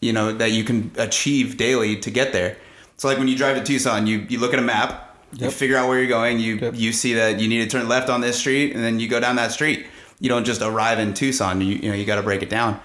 you 0.00 0.12
know 0.12 0.30
that 0.30 0.52
you 0.52 0.62
can 0.62 0.92
achieve 0.98 1.56
daily 1.56 1.96
to 1.96 2.12
get 2.12 2.32
there. 2.32 2.56
So 2.96 3.08
like 3.08 3.18
when 3.18 3.26
you 3.26 3.36
drive 3.36 3.56
to 3.56 3.64
Tucson, 3.64 4.06
you 4.06 4.24
you 4.28 4.38
look 4.38 4.52
at 4.52 4.60
a 4.60 4.62
map, 4.62 5.05
you 5.38 5.50
figure 5.50 5.76
out 5.76 5.88
where 5.88 5.98
you're 5.98 6.08
going, 6.08 6.38
you 6.38 6.56
Yep. 6.56 6.74
you 6.76 6.92
see 6.92 7.14
that 7.14 7.40
you 7.40 7.48
need 7.48 7.62
to 7.62 7.68
turn 7.68 7.88
left 7.88 8.08
on 8.08 8.20
this 8.20 8.38
street 8.38 8.74
and 8.74 8.82
then 8.82 9.00
you 9.00 9.08
go 9.08 9.20
down 9.20 9.36
that 9.36 9.52
street. 9.52 9.86
You 10.20 10.28
don't 10.28 10.44
just 10.44 10.62
arrive 10.62 10.98
in 10.98 11.14
Tucson, 11.14 11.60
you 11.60 11.76
you 11.76 11.88
know, 11.90 11.94
you 11.94 12.04
got 12.04 12.16
to 12.16 12.22
break 12.22 12.42
it 12.42 12.50
down. 12.50 12.80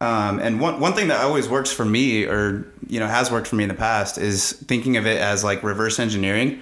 Um, 0.00 0.38
and 0.38 0.60
one, 0.60 0.78
one 0.78 0.92
thing 0.92 1.08
that 1.08 1.20
always 1.24 1.48
works 1.48 1.72
for 1.72 1.84
me 1.84 2.24
or 2.24 2.70
you 2.86 3.00
know 3.00 3.06
has 3.06 3.30
worked 3.30 3.48
for 3.48 3.56
me 3.56 3.64
in 3.64 3.68
the 3.68 3.74
past 3.74 4.18
is 4.18 4.52
thinking 4.52 4.96
of 4.96 5.06
it 5.06 5.20
as 5.20 5.42
like 5.42 5.62
reverse 5.62 5.98
engineering. 5.98 6.60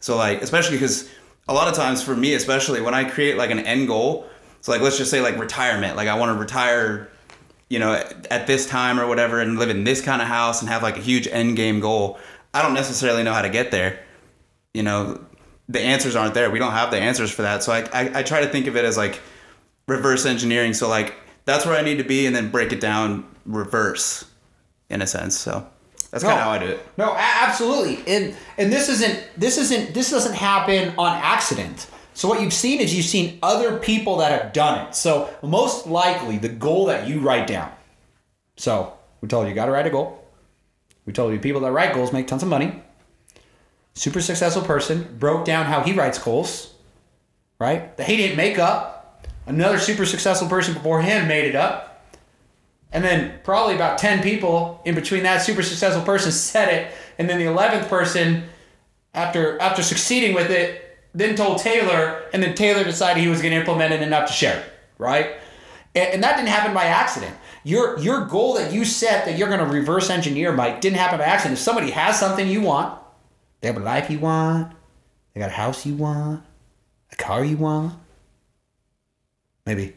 So 0.00 0.16
like 0.16 0.42
especially 0.42 0.76
because 0.76 1.08
a 1.48 1.52
lot 1.52 1.68
of 1.68 1.74
times 1.74 2.02
for 2.02 2.14
me 2.14 2.34
especially 2.34 2.80
when 2.80 2.92
i 2.94 3.04
create 3.04 3.38
like 3.38 3.50
an 3.50 3.60
end 3.60 3.88
goal 3.88 4.26
so 4.60 4.70
like 4.70 4.80
let's 4.82 4.98
just 4.98 5.10
say 5.10 5.20
like 5.20 5.38
retirement. 5.38 5.96
Like 5.96 6.08
i 6.08 6.18
want 6.18 6.34
to 6.34 6.38
retire 6.38 7.10
you 7.68 7.78
know 7.78 7.92
at 8.30 8.46
this 8.46 8.66
time 8.66 8.98
or 9.00 9.06
whatever 9.06 9.40
and 9.40 9.58
live 9.58 9.70
in 9.70 9.84
this 9.84 10.00
kind 10.00 10.22
of 10.22 10.28
house 10.28 10.60
and 10.60 10.68
have 10.70 10.82
like 10.82 10.96
a 10.96 11.00
huge 11.00 11.26
end 11.28 11.56
game 11.56 11.80
goal. 11.80 12.18
I 12.54 12.62
don't 12.62 12.74
necessarily 12.74 13.22
know 13.22 13.32
how 13.32 13.42
to 13.42 13.50
get 13.50 13.70
there 13.70 14.00
you 14.74 14.82
know 14.82 15.24
the 15.68 15.80
answers 15.80 16.16
aren't 16.16 16.34
there 16.34 16.50
we 16.50 16.58
don't 16.58 16.72
have 16.72 16.90
the 16.90 16.98
answers 16.98 17.30
for 17.30 17.42
that 17.42 17.62
so 17.62 17.72
i, 17.72 17.80
I, 17.92 18.18
I 18.20 18.22
try 18.22 18.40
to 18.40 18.48
think 18.48 18.66
of 18.66 18.76
it 18.76 18.84
as 18.84 18.96
like 18.96 19.20
reverse 19.86 20.26
engineering 20.26 20.74
so 20.74 20.88
like 20.88 21.14
that's 21.44 21.64
where 21.66 21.76
i 21.76 21.82
need 21.82 21.98
to 21.98 22.04
be 22.04 22.26
and 22.26 22.34
then 22.36 22.50
break 22.50 22.72
it 22.72 22.80
down 22.80 23.24
reverse 23.44 24.24
in 24.90 25.02
a 25.02 25.06
sense 25.06 25.38
so 25.38 25.66
that's 26.10 26.24
kind 26.24 26.38
of 26.38 26.44
how 26.44 26.50
i 26.50 26.58
do 26.58 26.66
it 26.66 26.86
No, 26.96 27.14
absolutely. 27.16 27.98
And 28.12 28.34
and 28.56 28.72
this 28.72 28.88
isn't 28.88 29.28
this 29.36 29.58
isn't 29.58 29.92
this 29.92 30.10
doesn't 30.10 30.34
happen 30.34 30.94
on 30.96 31.12
accident. 31.22 31.86
So 32.14 32.28
what 32.28 32.40
you've 32.40 32.54
seen 32.54 32.80
is 32.80 32.94
you've 32.96 33.06
seen 33.06 33.38
other 33.42 33.78
people 33.78 34.16
that 34.16 34.32
have 34.32 34.52
done 34.54 34.86
it. 34.88 34.94
So 34.94 35.28
most 35.42 35.86
likely 35.86 36.38
the 36.38 36.48
goal 36.48 36.86
that 36.86 37.06
you 37.06 37.20
write 37.20 37.46
down. 37.46 37.70
So 38.56 38.94
we 39.20 39.28
told 39.28 39.44
you 39.44 39.50
you 39.50 39.54
got 39.54 39.66
to 39.66 39.72
write 39.72 39.86
a 39.86 39.90
goal. 39.90 40.24
We 41.04 41.12
told 41.12 41.32
you 41.32 41.38
people 41.38 41.60
that 41.60 41.72
write 41.72 41.94
goals 41.94 42.12
make 42.12 42.26
tons 42.26 42.42
of 42.42 42.48
money. 42.48 42.82
Super 43.98 44.20
successful 44.20 44.62
person 44.62 45.16
broke 45.18 45.44
down 45.44 45.66
how 45.66 45.82
he 45.82 45.92
writes 45.92 46.20
goals, 46.20 46.72
right? 47.58 47.96
That 47.96 48.06
he 48.06 48.16
didn't 48.16 48.36
make 48.36 48.56
up. 48.56 49.26
Another 49.44 49.80
super 49.80 50.06
successful 50.06 50.48
person 50.48 50.72
before 50.72 51.02
him 51.02 51.26
made 51.26 51.46
it 51.46 51.56
up. 51.56 52.06
And 52.92 53.02
then 53.02 53.40
probably 53.42 53.74
about 53.74 53.98
10 53.98 54.22
people 54.22 54.80
in 54.84 54.94
between 54.94 55.24
that 55.24 55.38
super 55.38 55.64
successful 55.64 56.04
person 56.04 56.30
said 56.30 56.72
it. 56.72 56.94
And 57.18 57.28
then 57.28 57.40
the 57.40 57.46
11th 57.46 57.88
person, 57.88 58.44
after 59.14 59.60
after 59.60 59.82
succeeding 59.82 60.32
with 60.32 60.52
it, 60.52 60.96
then 61.12 61.34
told 61.34 61.58
Taylor, 61.58 62.22
and 62.32 62.40
then 62.40 62.54
Taylor 62.54 62.84
decided 62.84 63.20
he 63.20 63.28
was 63.28 63.42
going 63.42 63.50
to 63.50 63.58
implement 63.58 63.92
it 63.92 64.00
enough 64.00 64.28
to 64.28 64.32
share 64.32 64.60
it, 64.60 64.72
right? 64.98 65.32
And, 65.96 66.14
and 66.14 66.22
that 66.22 66.36
didn't 66.36 66.50
happen 66.50 66.72
by 66.72 66.84
accident. 66.84 67.34
Your 67.64 67.98
your 67.98 68.26
goal 68.26 68.54
that 68.54 68.72
you 68.72 68.84
set 68.84 69.24
that 69.24 69.36
you're 69.36 69.48
going 69.48 69.58
to 69.58 69.66
reverse 69.66 70.08
engineer, 70.08 70.52
Mike, 70.52 70.80
didn't 70.80 70.98
happen 70.98 71.18
by 71.18 71.24
accident. 71.24 71.58
If 71.58 71.64
somebody 71.64 71.90
has 71.90 72.16
something 72.16 72.46
you 72.46 72.60
want, 72.60 72.96
they 73.60 73.68
have 73.68 73.76
a 73.76 73.80
life 73.80 74.10
you 74.10 74.18
want, 74.18 74.72
they 75.34 75.40
got 75.40 75.50
a 75.50 75.52
house 75.52 75.84
you 75.86 75.94
want, 75.94 76.42
a 77.12 77.16
car 77.16 77.44
you 77.44 77.56
want, 77.56 77.94
maybe 79.66 79.94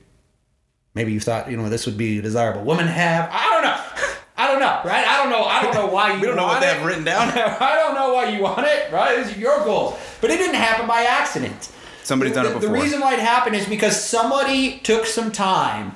maybe 0.93 1.11
you 1.11 1.19
thought 1.19 1.49
you 1.49 1.57
know 1.57 1.69
this 1.69 1.85
would 1.85 1.97
be 1.97 2.19
a 2.19 2.21
desirable 2.21 2.63
woman 2.63 2.85
to 2.85 2.91
have. 2.91 3.29
I 3.31 3.49
don't 3.49 3.63
know. 3.63 3.81
I 4.37 4.47
don't 4.47 4.59
know, 4.59 4.81
right? 4.83 5.05
I 5.07 5.17
don't 5.21 5.29
know. 5.29 5.43
I 5.43 5.61
don't 5.61 5.73
know 5.75 5.87
why 5.87 6.13
you. 6.13 6.19
we 6.21 6.27
don't 6.27 6.35
know 6.35 6.47
what 6.47 6.61
they 6.61 6.67
have 6.67 6.83
written 6.85 7.03
down 7.03 7.29
I 7.29 7.75
don't 7.75 7.93
know 7.93 8.13
why 8.13 8.29
you 8.29 8.41
want 8.41 8.65
it, 8.65 8.91
right? 8.91 9.23
These 9.23 9.37
are 9.37 9.39
your 9.39 9.63
goals, 9.63 9.99
but 10.19 10.31
it 10.31 10.37
didn't 10.37 10.55
happen 10.55 10.87
by 10.87 11.03
accident. 11.03 11.71
somebody's 12.03 12.33
done 12.33 12.47
it 12.47 12.53
before 12.53 12.69
The 12.69 12.73
reason 12.73 12.99
why 12.99 13.13
it 13.13 13.19
happened 13.19 13.55
is 13.55 13.67
because 13.67 14.03
somebody 14.03 14.79
took 14.79 15.05
some 15.05 15.31
time 15.31 15.95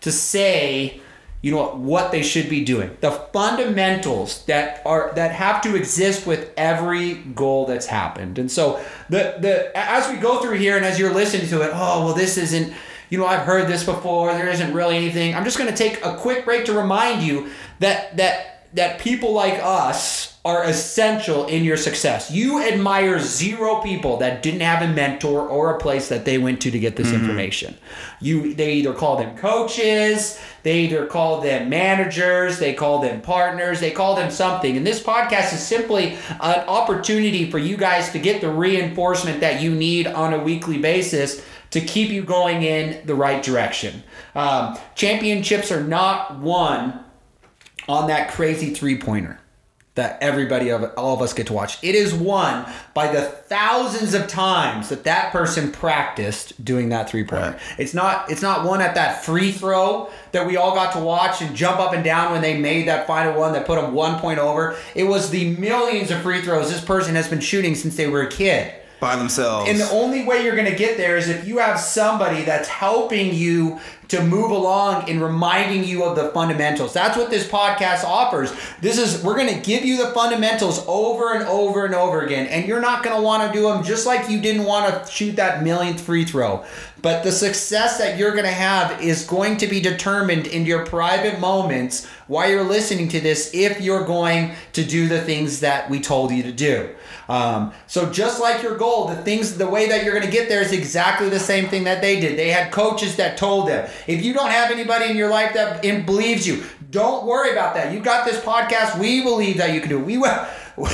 to 0.00 0.10
say, 0.10 1.00
you 1.42 1.50
know 1.50 1.58
what, 1.58 1.78
what 1.78 2.12
they 2.12 2.22
should 2.22 2.48
be 2.48 2.64
doing. 2.64 2.96
The 3.00 3.10
fundamentals 3.10 4.44
that 4.46 4.80
are 4.86 5.12
that 5.16 5.32
have 5.32 5.60
to 5.62 5.76
exist 5.76 6.26
with 6.26 6.50
every 6.56 7.14
goal 7.14 7.66
that's 7.66 7.86
happened. 7.86 8.38
And 8.38 8.50
so 8.50 8.82
the 9.10 9.36
the 9.40 9.76
as 9.76 10.08
we 10.08 10.16
go 10.16 10.40
through 10.40 10.58
here 10.58 10.76
and 10.76 10.86
as 10.86 10.98
you're 10.98 11.12
listening 11.12 11.48
to 11.48 11.62
it, 11.62 11.70
oh 11.74 12.06
well, 12.06 12.14
this 12.14 12.38
isn't. 12.38 12.72
you 13.10 13.18
know, 13.18 13.26
I've 13.26 13.44
heard 13.44 13.68
this 13.68 13.84
before. 13.84 14.32
There 14.32 14.48
isn't 14.48 14.72
really 14.72 14.96
anything. 14.96 15.34
I'm 15.34 15.44
just 15.44 15.58
going 15.58 15.68
to 15.68 15.76
take 15.76 16.02
a 16.02 16.16
quick 16.16 16.46
break 16.46 16.64
to 16.66 16.72
remind 16.72 17.22
you 17.22 17.50
that 17.80 18.16
that 18.16 18.68
that 18.72 19.00
people 19.00 19.32
like 19.32 19.60
us 19.62 20.31
are 20.44 20.64
essential 20.64 21.46
in 21.46 21.62
your 21.62 21.76
success. 21.76 22.28
You 22.28 22.60
admire 22.60 23.20
zero 23.20 23.80
people 23.80 24.16
that 24.16 24.42
didn't 24.42 24.62
have 24.62 24.82
a 24.82 24.92
mentor 24.92 25.48
or 25.48 25.76
a 25.76 25.78
place 25.78 26.08
that 26.08 26.24
they 26.24 26.36
went 26.36 26.60
to 26.62 26.70
to 26.72 26.78
get 26.80 26.96
this 26.96 27.12
information. 27.12 27.76
You 28.20 28.52
they 28.52 28.74
either 28.74 28.92
call 28.92 29.16
them 29.16 29.36
coaches, 29.36 30.40
they 30.64 30.80
either 30.80 31.06
call 31.06 31.40
them 31.42 31.68
managers, 31.68 32.58
they 32.58 32.74
call 32.74 33.00
them 33.00 33.20
partners, 33.20 33.78
they 33.78 33.92
call 33.92 34.16
them 34.16 34.32
something. 34.32 34.76
And 34.76 34.84
this 34.84 35.00
podcast 35.00 35.52
is 35.52 35.64
simply 35.64 36.18
an 36.40 36.66
opportunity 36.66 37.48
for 37.48 37.58
you 37.58 37.76
guys 37.76 38.10
to 38.10 38.18
get 38.18 38.40
the 38.40 38.50
reinforcement 38.50 39.38
that 39.40 39.62
you 39.62 39.72
need 39.72 40.08
on 40.08 40.34
a 40.34 40.42
weekly 40.42 40.78
basis 40.78 41.44
to 41.70 41.80
keep 41.80 42.10
you 42.10 42.24
going 42.24 42.64
in 42.64 43.06
the 43.06 43.14
right 43.14 43.44
direction. 43.44 44.02
Um, 44.34 44.76
championships 44.96 45.70
are 45.70 45.84
not 45.84 46.40
won 46.40 47.04
on 47.88 48.08
that 48.08 48.32
crazy 48.32 48.70
three 48.70 48.98
pointer 48.98 49.38
that 49.94 50.16
everybody 50.22 50.70
of 50.70 50.90
all 50.96 51.14
of 51.14 51.20
us 51.20 51.34
get 51.34 51.46
to 51.48 51.52
watch. 51.52 51.82
It 51.84 51.94
is 51.94 52.14
won 52.14 52.64
by 52.94 53.12
the 53.12 53.22
thousands 53.22 54.14
of 54.14 54.26
times 54.26 54.88
that 54.88 55.04
that 55.04 55.32
person 55.32 55.70
practiced 55.70 56.64
doing 56.64 56.88
that 56.88 57.10
three 57.10 57.24
pointer. 57.24 57.50
Right. 57.50 57.60
It's 57.78 57.92
not 57.92 58.30
it's 58.30 58.40
not 58.40 58.64
one 58.64 58.80
at 58.80 58.94
that 58.94 59.22
free 59.22 59.52
throw 59.52 60.10
that 60.32 60.46
we 60.46 60.56
all 60.56 60.74
got 60.74 60.94
to 60.94 60.98
watch 60.98 61.42
and 61.42 61.54
jump 61.54 61.78
up 61.78 61.92
and 61.92 62.02
down 62.02 62.32
when 62.32 62.40
they 62.40 62.56
made 62.56 62.88
that 62.88 63.06
final 63.06 63.38
one 63.38 63.52
that 63.52 63.66
put 63.66 63.78
them 63.78 63.92
one 63.92 64.18
point 64.18 64.38
over. 64.38 64.76
It 64.94 65.04
was 65.04 65.28
the 65.28 65.56
millions 65.56 66.10
of 66.10 66.22
free 66.22 66.40
throws 66.40 66.70
this 66.70 66.82
person 66.82 67.14
has 67.14 67.28
been 67.28 67.40
shooting 67.40 67.74
since 67.74 67.94
they 67.94 68.08
were 68.08 68.22
a 68.22 68.30
kid. 68.30 68.72
By 69.02 69.16
themselves. 69.16 69.68
And 69.68 69.80
the 69.80 69.90
only 69.90 70.24
way 70.24 70.44
you're 70.44 70.54
going 70.54 70.70
to 70.70 70.78
get 70.78 70.96
there 70.96 71.16
is 71.16 71.28
if 71.28 71.44
you 71.44 71.58
have 71.58 71.80
somebody 71.80 72.42
that's 72.42 72.68
helping 72.68 73.34
you 73.34 73.80
to 74.12 74.22
move 74.22 74.50
along 74.50 75.08
and 75.08 75.22
reminding 75.22 75.84
you 75.84 76.04
of 76.04 76.14
the 76.16 76.28
fundamentals. 76.28 76.92
That's 76.92 77.16
what 77.16 77.30
this 77.30 77.48
podcast 77.48 78.04
offers. 78.04 78.52
This 78.82 78.98
is 78.98 79.24
we're 79.24 79.36
going 79.36 79.52
to 79.52 79.60
give 79.60 79.86
you 79.86 79.96
the 79.96 80.12
fundamentals 80.12 80.84
over 80.86 81.32
and 81.32 81.44
over 81.44 81.86
and 81.86 81.94
over 81.94 82.20
again 82.20 82.46
and 82.46 82.68
you're 82.68 82.80
not 82.80 83.02
going 83.02 83.16
to 83.16 83.22
want 83.22 83.50
to 83.50 83.58
do 83.58 83.64
them 83.64 83.82
just 83.82 84.06
like 84.06 84.28
you 84.28 84.40
didn't 84.40 84.64
want 84.64 84.92
to 84.92 85.10
shoot 85.10 85.36
that 85.36 85.64
millionth 85.64 86.00
free 86.00 86.26
throw. 86.26 86.62
But 87.00 87.24
the 87.24 87.32
success 87.32 87.98
that 87.98 88.18
you're 88.18 88.32
going 88.32 88.44
to 88.44 88.50
have 88.50 89.02
is 89.02 89.24
going 89.24 89.56
to 89.56 89.66
be 89.66 89.80
determined 89.80 90.46
in 90.46 90.66
your 90.66 90.84
private 90.84 91.40
moments 91.40 92.06
while 92.26 92.48
you're 92.48 92.62
listening 92.62 93.08
to 93.08 93.20
this 93.20 93.50
if 93.54 93.80
you're 93.80 94.04
going 94.04 94.52
to 94.74 94.84
do 94.84 95.08
the 95.08 95.22
things 95.22 95.60
that 95.60 95.88
we 95.88 96.00
told 96.00 96.30
you 96.30 96.42
to 96.42 96.52
do. 96.52 96.94
Um, 97.32 97.72
so 97.86 98.12
just 98.12 98.42
like 98.42 98.62
your 98.62 98.76
goal, 98.76 99.08
the 99.08 99.16
things, 99.16 99.56
the 99.56 99.66
way 99.66 99.88
that 99.88 100.04
you're 100.04 100.12
going 100.12 100.26
to 100.26 100.30
get 100.30 100.50
there 100.50 100.60
is 100.60 100.72
exactly 100.72 101.30
the 101.30 101.40
same 101.40 101.66
thing 101.66 101.84
that 101.84 102.02
they 102.02 102.20
did. 102.20 102.38
They 102.38 102.50
had 102.50 102.70
coaches 102.70 103.16
that 103.16 103.38
told 103.38 103.68
them. 103.68 103.88
If 104.06 104.22
you 104.22 104.34
don't 104.34 104.50
have 104.50 104.70
anybody 104.70 105.10
in 105.10 105.16
your 105.16 105.30
life 105.30 105.54
that 105.54 105.80
believes 106.04 106.46
you, 106.46 106.62
don't 106.90 107.24
worry 107.24 107.52
about 107.52 107.74
that. 107.74 107.90
You 107.94 108.00
got 108.00 108.26
this 108.26 108.38
podcast. 108.38 108.98
We 108.98 109.22
believe 109.22 109.56
that 109.56 109.72
you 109.72 109.80
can 109.80 109.88
do 109.88 109.98
it. 109.98 110.04
We. 110.04 110.22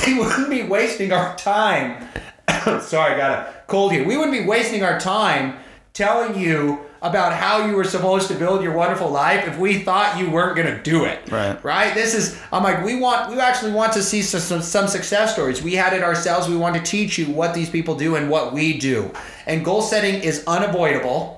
We 0.05 0.19
wouldn't 0.19 0.49
be 0.49 0.63
wasting 0.63 1.13
our 1.13 1.37
time. 1.37 2.05
Sorry, 2.81 3.13
I 3.13 3.17
got 3.17 3.31
a 3.31 3.53
cold 3.67 3.93
here. 3.93 4.05
We 4.05 4.17
wouldn't 4.17 4.37
be 4.37 4.45
wasting 4.45 4.83
our 4.83 4.99
time 4.99 5.55
telling 5.93 6.37
you 6.37 6.81
about 7.01 7.33
how 7.33 7.65
you 7.65 7.75
were 7.75 7.83
supposed 7.85 8.27
to 8.27 8.33
build 8.35 8.61
your 8.61 8.73
wonderful 8.73 9.09
life 9.09 9.47
if 9.47 9.57
we 9.57 9.79
thought 9.79 10.17
you 10.19 10.29
weren't 10.29 10.55
going 10.57 10.67
to 10.75 10.81
do 10.83 11.05
it. 11.05 11.31
Right. 11.31 11.63
Right? 11.63 11.93
This 11.93 12.13
is, 12.13 12.37
I'm 12.51 12.61
like, 12.63 12.83
we 12.83 12.99
want, 12.99 13.31
we 13.31 13.39
actually 13.39 13.71
want 13.71 13.93
to 13.93 14.03
see 14.03 14.21
some, 14.21 14.41
some, 14.41 14.61
some 14.61 14.87
success 14.87 15.33
stories. 15.33 15.61
We 15.61 15.75
had 15.75 15.93
it 15.93 16.03
ourselves. 16.03 16.49
We 16.49 16.57
want 16.57 16.75
to 16.75 16.81
teach 16.81 17.17
you 17.17 17.27
what 17.27 17.53
these 17.53 17.69
people 17.69 17.95
do 17.95 18.15
and 18.15 18.29
what 18.29 18.53
we 18.53 18.77
do. 18.77 19.11
And 19.47 19.63
goal 19.63 19.81
setting 19.81 20.21
is 20.21 20.43
unavoidable. 20.45 21.37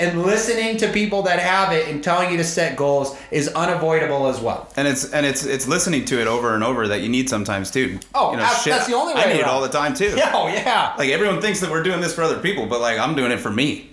And 0.00 0.22
listening 0.22 0.76
to 0.76 0.88
people 0.92 1.22
that 1.22 1.40
have 1.40 1.72
it 1.72 1.88
and 1.88 2.04
telling 2.04 2.30
you 2.30 2.36
to 2.36 2.44
set 2.44 2.76
goals 2.76 3.18
is 3.32 3.48
unavoidable 3.48 4.28
as 4.28 4.38
well. 4.40 4.70
and 4.76 4.86
it's 4.86 5.12
and 5.12 5.26
it's 5.26 5.44
it's 5.44 5.66
listening 5.66 6.04
to 6.04 6.20
it 6.20 6.28
over 6.28 6.54
and 6.54 6.62
over 6.62 6.86
that 6.86 7.00
you 7.00 7.08
need 7.08 7.28
sometimes 7.28 7.68
too. 7.72 7.98
Oh, 8.14 8.30
you 8.30 8.36
know, 8.36 8.44
abs- 8.44 8.64
that's 8.64 8.86
the 8.86 8.94
only 8.94 9.14
way 9.14 9.22
I 9.24 9.32
need 9.32 9.40
it 9.40 9.44
all 9.46 9.60
the 9.60 9.68
time 9.68 9.94
too. 9.94 10.16
Oh, 10.32 10.46
yeah. 10.46 10.94
Like 10.96 11.08
everyone 11.10 11.40
thinks 11.40 11.58
that 11.60 11.70
we're 11.70 11.82
doing 11.82 12.00
this 12.00 12.14
for 12.14 12.22
other 12.22 12.38
people, 12.38 12.66
but 12.66 12.80
like 12.80 12.96
I'm 12.96 13.16
doing 13.16 13.32
it 13.32 13.40
for 13.40 13.50
me. 13.50 13.90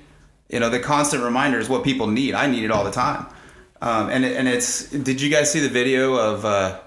You 0.50 0.60
know, 0.60 0.70
the 0.70 0.80
constant 0.80 1.24
reminder 1.24 1.60
is 1.60 1.68
what 1.68 1.84
people 1.84 2.08
need. 2.08 2.36
I 2.36 2.48
need 2.48 2.64
it 2.64 2.72
all 2.72 2.84
the 2.84 2.92
time. 2.92 3.26
Um, 3.82 4.10
and 4.10 4.24
and 4.24 4.48
it's. 4.48 4.90
Did 4.90 5.22
you 5.22 5.30
guys 5.30 5.52
see 5.52 5.60
the 5.60 5.70
video 5.70 6.16
of 6.16 6.46
uh, 6.46 6.80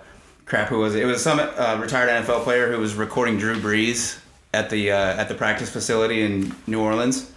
crap? 0.45 0.69
Who 0.69 0.79
was 0.79 0.95
it? 0.95 1.03
It 1.03 1.07
was 1.07 1.23
some 1.23 1.39
uh, 1.39 1.79
retired 1.81 2.09
NFL 2.09 2.45
player 2.45 2.71
who 2.71 2.79
was 2.79 2.95
recording 2.95 3.39
Drew 3.39 3.57
Brees 3.57 4.19
at 4.55 4.71
the 4.71 4.93
uh, 4.93 4.97
at 4.97 5.29
the 5.29 5.35
practice 5.35 5.71
facility 5.71 6.23
in 6.23 6.55
New 6.67 6.81
Orleans. 6.81 7.31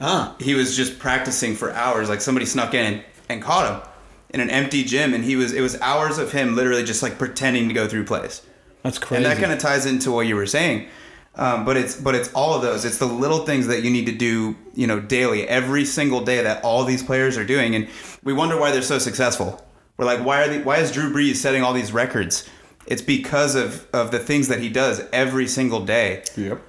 Huh. 0.00 0.34
He 0.40 0.54
was 0.54 0.76
just 0.76 0.98
practicing 0.98 1.54
for 1.54 1.72
hours. 1.72 2.08
Like 2.08 2.20
somebody 2.20 2.46
snuck 2.46 2.74
in 2.74 2.94
and, 2.94 3.04
and 3.28 3.42
caught 3.42 3.72
him 3.72 3.90
in 4.30 4.40
an 4.40 4.50
empty 4.50 4.84
gym, 4.84 5.14
and 5.14 5.24
he 5.24 5.36
was. 5.36 5.52
It 5.52 5.60
was 5.60 5.80
hours 5.80 6.18
of 6.18 6.32
him 6.32 6.54
literally 6.54 6.84
just 6.84 7.02
like 7.02 7.18
pretending 7.18 7.68
to 7.68 7.74
go 7.74 7.88
through 7.88 8.04
plays. 8.04 8.42
That's 8.82 8.98
crazy. 8.98 9.24
And 9.24 9.24
that 9.24 9.40
kind 9.40 9.52
of 9.52 9.58
ties 9.58 9.86
into 9.86 10.12
what 10.12 10.26
you 10.26 10.36
were 10.36 10.46
saying. 10.46 10.88
Um, 11.36 11.64
but 11.64 11.76
it's 11.76 11.96
but 11.96 12.14
it's 12.14 12.32
all 12.32 12.54
of 12.54 12.62
those. 12.62 12.84
It's 12.84 12.98
the 12.98 13.06
little 13.06 13.44
things 13.44 13.66
that 13.66 13.82
you 13.82 13.90
need 13.90 14.06
to 14.06 14.12
do, 14.12 14.56
you 14.74 14.86
know, 14.86 15.00
daily, 15.00 15.48
every 15.48 15.84
single 15.84 16.20
day 16.20 16.42
that 16.42 16.62
all 16.62 16.84
these 16.84 17.02
players 17.02 17.36
are 17.36 17.44
doing, 17.44 17.74
and 17.74 17.88
we 18.22 18.32
wonder 18.32 18.58
why 18.58 18.70
they're 18.70 18.82
so 18.82 18.98
successful. 18.98 19.64
We're 19.96 20.06
like, 20.06 20.24
why 20.24 20.42
are 20.42 20.48
they, 20.48 20.60
why 20.62 20.78
is 20.78 20.92
Drew 20.92 21.12
Brees 21.12 21.36
setting 21.36 21.62
all 21.62 21.72
these 21.72 21.92
records? 21.92 22.48
It's 22.86 23.02
because 23.02 23.56
of 23.56 23.86
of 23.92 24.12
the 24.12 24.20
things 24.20 24.46
that 24.48 24.60
he 24.60 24.68
does 24.68 25.02
every 25.12 25.48
single 25.48 25.84
day. 25.84 26.22
Yep. 26.36 26.60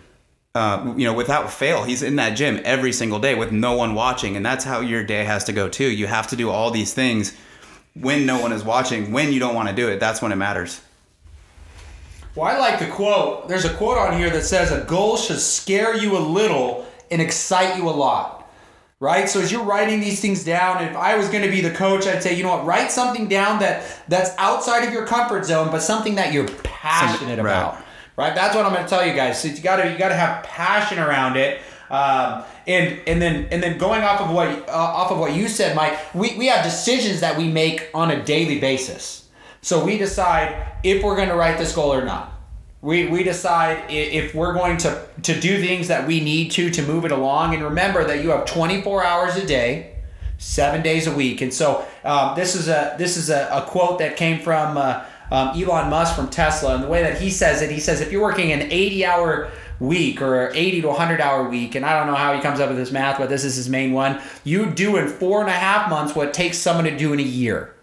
Uh, 0.55 0.93
you 0.95 1.05
know, 1.05 1.13
without 1.13 1.51
fail, 1.51 1.83
he's 1.83 2.01
in 2.01 2.15
that 2.15 2.31
gym 2.31 2.61
every 2.63 2.93
single 2.93 3.19
day 3.19 3.35
with 3.35 3.51
no 3.51 3.75
one 3.75 3.93
watching, 3.93 4.35
and 4.37 4.45
that's 4.45 4.63
how 4.63 4.79
your 4.79 5.03
day 5.03 5.25
has 5.25 5.43
to 5.43 5.51
go 5.51 5.67
too. 5.67 5.91
You 5.91 6.07
have 6.07 6.27
to 6.27 6.35
do 6.35 6.49
all 6.49 6.71
these 6.71 6.93
things 6.93 7.35
when 7.93 8.25
no 8.25 8.39
one 8.41 8.53
is 8.53 8.63
watching. 8.63 9.11
When 9.11 9.33
you 9.33 9.39
don't 9.39 9.53
want 9.53 9.69
to 9.69 9.75
do 9.75 9.89
it, 9.89 9.99
that's 9.99 10.21
when 10.21 10.31
it 10.31 10.37
matters. 10.37 10.81
Well, 12.35 12.53
I 12.53 12.57
like 12.57 12.79
the 12.79 12.87
quote. 12.87 13.47
There's 13.47 13.63
a 13.63 13.73
quote 13.73 13.97
on 13.97 14.17
here 14.17 14.29
that 14.29 14.43
says, 14.43 14.71
A 14.71 14.83
goal 14.83 15.15
should 15.15 15.39
scare 15.39 15.95
you 15.95 16.17
a 16.17 16.19
little 16.19 16.85
and 17.09 17.21
excite 17.21 17.77
you 17.77 17.87
a 17.87 17.91
lot. 17.91 18.51
Right? 18.99 19.29
So 19.29 19.39
as 19.39 19.51
you're 19.51 19.63
writing 19.63 19.99
these 19.99 20.21
things 20.21 20.43
down, 20.43 20.83
if 20.83 20.95
I 20.95 21.15
was 21.15 21.29
going 21.29 21.43
to 21.43 21.49
be 21.49 21.61
the 21.61 21.71
coach, 21.71 22.07
I'd 22.07 22.23
say, 22.23 22.35
you 22.35 22.43
know 22.43 22.57
what, 22.57 22.65
write 22.65 22.91
something 22.91 23.27
down 23.27 23.59
that 23.59 23.83
that's 24.07 24.31
outside 24.37 24.85
of 24.85 24.93
your 24.93 25.05
comfort 25.05 25.45
zone, 25.45 25.69
but 25.69 25.81
something 25.81 26.15
that 26.15 26.33
you're 26.33 26.47
passionate 26.63 27.37
right. 27.37 27.39
about. 27.39 27.77
Right? 28.17 28.33
That's 28.33 28.55
what 28.55 28.65
I'm 28.65 28.73
going 28.73 28.83
to 28.83 28.89
tell 28.89 29.05
you 29.05 29.13
guys. 29.13 29.41
So 29.41 29.49
you 29.49 29.61
gotta 29.61 29.91
you 29.91 29.97
gotta 29.97 30.15
have 30.15 30.43
passion 30.43 30.99
around 30.99 31.35
it. 31.37 31.61
Um, 31.89 32.43
and 32.67 32.99
and 33.05 33.21
then 33.21 33.47
and 33.51 33.61
then 33.61 33.77
going 33.77 34.01
off 34.01 34.21
of 34.21 34.31
what 34.31 34.47
uh, 34.67 34.71
off 34.71 35.11
of 35.11 35.19
what 35.19 35.35
you 35.35 35.47
said, 35.47 35.75
Mike, 35.75 35.97
we, 36.15 36.35
we 36.37 36.47
have 36.47 36.63
decisions 36.63 37.19
that 37.19 37.37
we 37.37 37.47
make 37.47 37.89
on 37.93 38.11
a 38.11 38.23
daily 38.23 38.59
basis. 38.59 39.24
So 39.65 39.83
we 39.83 39.97
decide 39.97 40.63
if 40.83 41.03
we're 41.03 41.15
going 41.15 41.29
to 41.29 41.35
write 41.35 41.57
this 41.57 41.73
goal 41.73 41.91
or 41.91 42.05
not. 42.05 42.31
We, 42.83 43.07
we 43.07 43.23
decide 43.23 43.89
if 43.89 44.35
we're 44.35 44.53
going 44.53 44.77
to, 44.77 45.07
to 45.23 45.39
do 45.39 45.59
things 45.59 45.87
that 45.87 46.05
we 46.05 46.19
need 46.19 46.51
to 46.51 46.69
to 46.69 46.83
move 46.83 47.03
it 47.03 47.11
along. 47.11 47.55
And 47.55 47.63
remember 47.63 48.03
that 48.03 48.23
you 48.23 48.29
have 48.29 48.45
24 48.45 49.03
hours 49.03 49.35
a 49.37 49.43
day, 49.43 49.95
seven 50.37 50.83
days 50.83 51.07
a 51.07 51.11
week. 51.11 51.41
And 51.41 51.51
so 51.51 51.83
um, 52.03 52.35
this 52.35 52.53
is 52.53 52.67
a 52.67 52.95
this 52.99 53.17
is 53.17 53.31
a, 53.31 53.49
a 53.51 53.63
quote 53.63 53.97
that 53.97 54.17
came 54.17 54.39
from 54.39 54.77
uh, 54.77 55.03
um, 55.31 55.59
Elon 55.59 55.89
Musk 55.89 56.15
from 56.15 56.29
Tesla. 56.29 56.75
And 56.75 56.83
the 56.83 56.87
way 56.87 57.01
that 57.01 57.19
he 57.19 57.31
says 57.31 57.63
it, 57.63 57.71
he 57.71 57.79
says 57.79 58.01
if 58.01 58.11
you're 58.11 58.21
working 58.21 58.51
an 58.51 58.71
80 58.71 59.03
hour 59.03 59.49
week 59.79 60.21
or 60.21 60.51
80 60.53 60.81
to 60.81 60.89
100 60.89 61.19
hour 61.19 61.49
week, 61.49 61.73
and 61.73 61.83
I 61.83 61.97
don't 61.97 62.05
know 62.05 62.13
how 62.13 62.35
he 62.35 62.39
comes 62.39 62.59
up 62.59 62.69
with 62.69 62.77
this 62.77 62.91
math, 62.91 63.17
but 63.17 63.29
this 63.29 63.43
is 63.43 63.55
his 63.55 63.67
main 63.67 63.93
one, 63.93 64.21
you 64.43 64.67
do 64.67 64.97
in 64.97 65.07
four 65.07 65.41
and 65.41 65.49
a 65.49 65.53
half 65.53 65.89
months 65.89 66.13
what 66.13 66.35
takes 66.35 66.59
someone 66.59 66.85
to 66.85 66.95
do 66.95 67.13
in 67.13 67.19
a 67.19 67.23
year. 67.23 67.74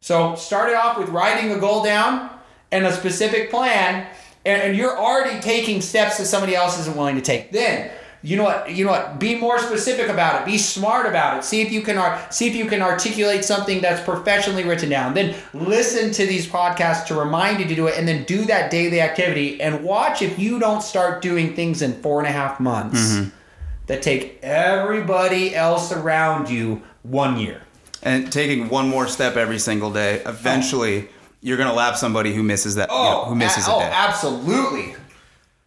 So 0.00 0.34
start 0.36 0.70
it 0.70 0.76
off 0.76 0.98
with 0.98 1.08
writing 1.08 1.50
a 1.52 1.58
goal 1.58 1.82
down 1.82 2.30
and 2.70 2.86
a 2.86 2.92
specific 2.92 3.50
plan, 3.50 4.06
and, 4.44 4.62
and 4.62 4.76
you're 4.76 4.96
already 4.96 5.40
taking 5.40 5.80
steps 5.80 6.18
that 6.18 6.26
somebody 6.26 6.54
else 6.54 6.78
isn't 6.80 6.96
willing 6.96 7.16
to 7.16 7.22
take. 7.22 7.52
Then 7.52 7.90
you 8.22 8.36
know 8.36 8.42
what? 8.42 8.74
You 8.74 8.84
know 8.84 8.90
what? 8.90 9.20
Be 9.20 9.36
more 9.36 9.58
specific 9.58 10.08
about 10.08 10.40
it. 10.40 10.46
Be 10.46 10.58
smart 10.58 11.06
about 11.06 11.38
it. 11.38 11.44
See 11.44 11.60
if 11.60 11.70
you 11.70 11.80
can 11.80 11.96
ar- 11.96 12.20
see 12.30 12.48
if 12.48 12.56
you 12.56 12.66
can 12.66 12.82
articulate 12.82 13.44
something 13.44 13.80
that's 13.80 14.02
professionally 14.02 14.64
written 14.64 14.88
down. 14.88 15.14
Then 15.14 15.36
listen 15.54 16.10
to 16.12 16.26
these 16.26 16.44
podcasts 16.44 17.06
to 17.06 17.14
remind 17.14 17.60
you 17.60 17.66
to 17.66 17.74
do 17.76 17.86
it, 17.86 17.96
and 17.96 18.08
then 18.08 18.24
do 18.24 18.44
that 18.46 18.70
daily 18.70 19.00
activity. 19.00 19.60
And 19.60 19.84
watch 19.84 20.22
if 20.22 20.40
you 20.40 20.58
don't 20.58 20.82
start 20.82 21.22
doing 21.22 21.54
things 21.54 21.82
in 21.82 21.92
four 22.02 22.18
and 22.18 22.26
a 22.26 22.32
half 22.32 22.58
months 22.58 23.12
mm-hmm. 23.12 23.28
that 23.86 24.02
take 24.02 24.40
everybody 24.42 25.54
else 25.54 25.92
around 25.92 26.50
you 26.50 26.82
one 27.04 27.38
year. 27.38 27.62
And 28.02 28.32
taking 28.32 28.68
one 28.68 28.88
more 28.88 29.06
step 29.06 29.36
every 29.36 29.58
single 29.58 29.92
day 29.92 30.22
eventually 30.26 31.08
you're 31.40 31.56
gonna 31.56 31.72
lap 31.72 31.96
somebody 31.96 32.34
who 32.34 32.42
misses 32.42 32.74
that 32.74 32.90
you 32.90 32.96
know, 32.96 33.22
oh, 33.22 33.28
who 33.28 33.34
misses 33.34 33.66
a- 33.66 33.70
a 33.70 33.74
oh, 33.74 33.78
day 33.80 33.90
absolutely. 33.92 34.96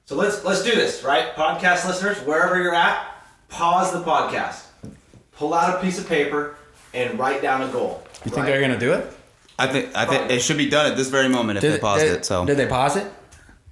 So 0.06 0.16
let's 0.16 0.44
let's 0.44 0.64
do 0.64 0.72
this, 0.72 1.04
right? 1.04 1.36
Podcast 1.36 1.86
listeners, 1.86 2.18
wherever 2.26 2.62
you're 2.62 2.74
at, 2.74 3.06
pause 3.48 3.92
the 3.94 4.02
podcast, 4.02 4.64
pull 5.34 5.54
out 5.54 5.78
a 5.78 5.82
piece 5.82 6.00
of 6.00 6.10
paper, 6.10 6.56
and 6.96 7.20
write 7.20 7.44
down 7.44 7.62
a 7.62 7.72
goal. 7.72 8.04
You 8.26 8.32
think 8.32 8.38
right? 8.38 8.46
they're 8.48 8.62
gonna 8.62 8.80
do 8.80 8.94
it? 8.94 9.14
i 9.60 9.68
think 9.68 9.96
i 9.96 10.06
think 10.06 10.32
it 10.32 10.42
should 10.42 10.58
be 10.58 10.70
done 10.70 10.90
at 10.90 10.98
this 10.98 11.10
very 11.10 11.28
moment 11.28 11.58
if 11.58 11.62
they 11.62 11.78
paused 11.78 12.04
did, 12.04 12.16
it 12.16 12.26
so 12.26 12.46
did 12.46 12.58
they 12.58 12.66
pause 12.66 12.96
it? 12.96 13.12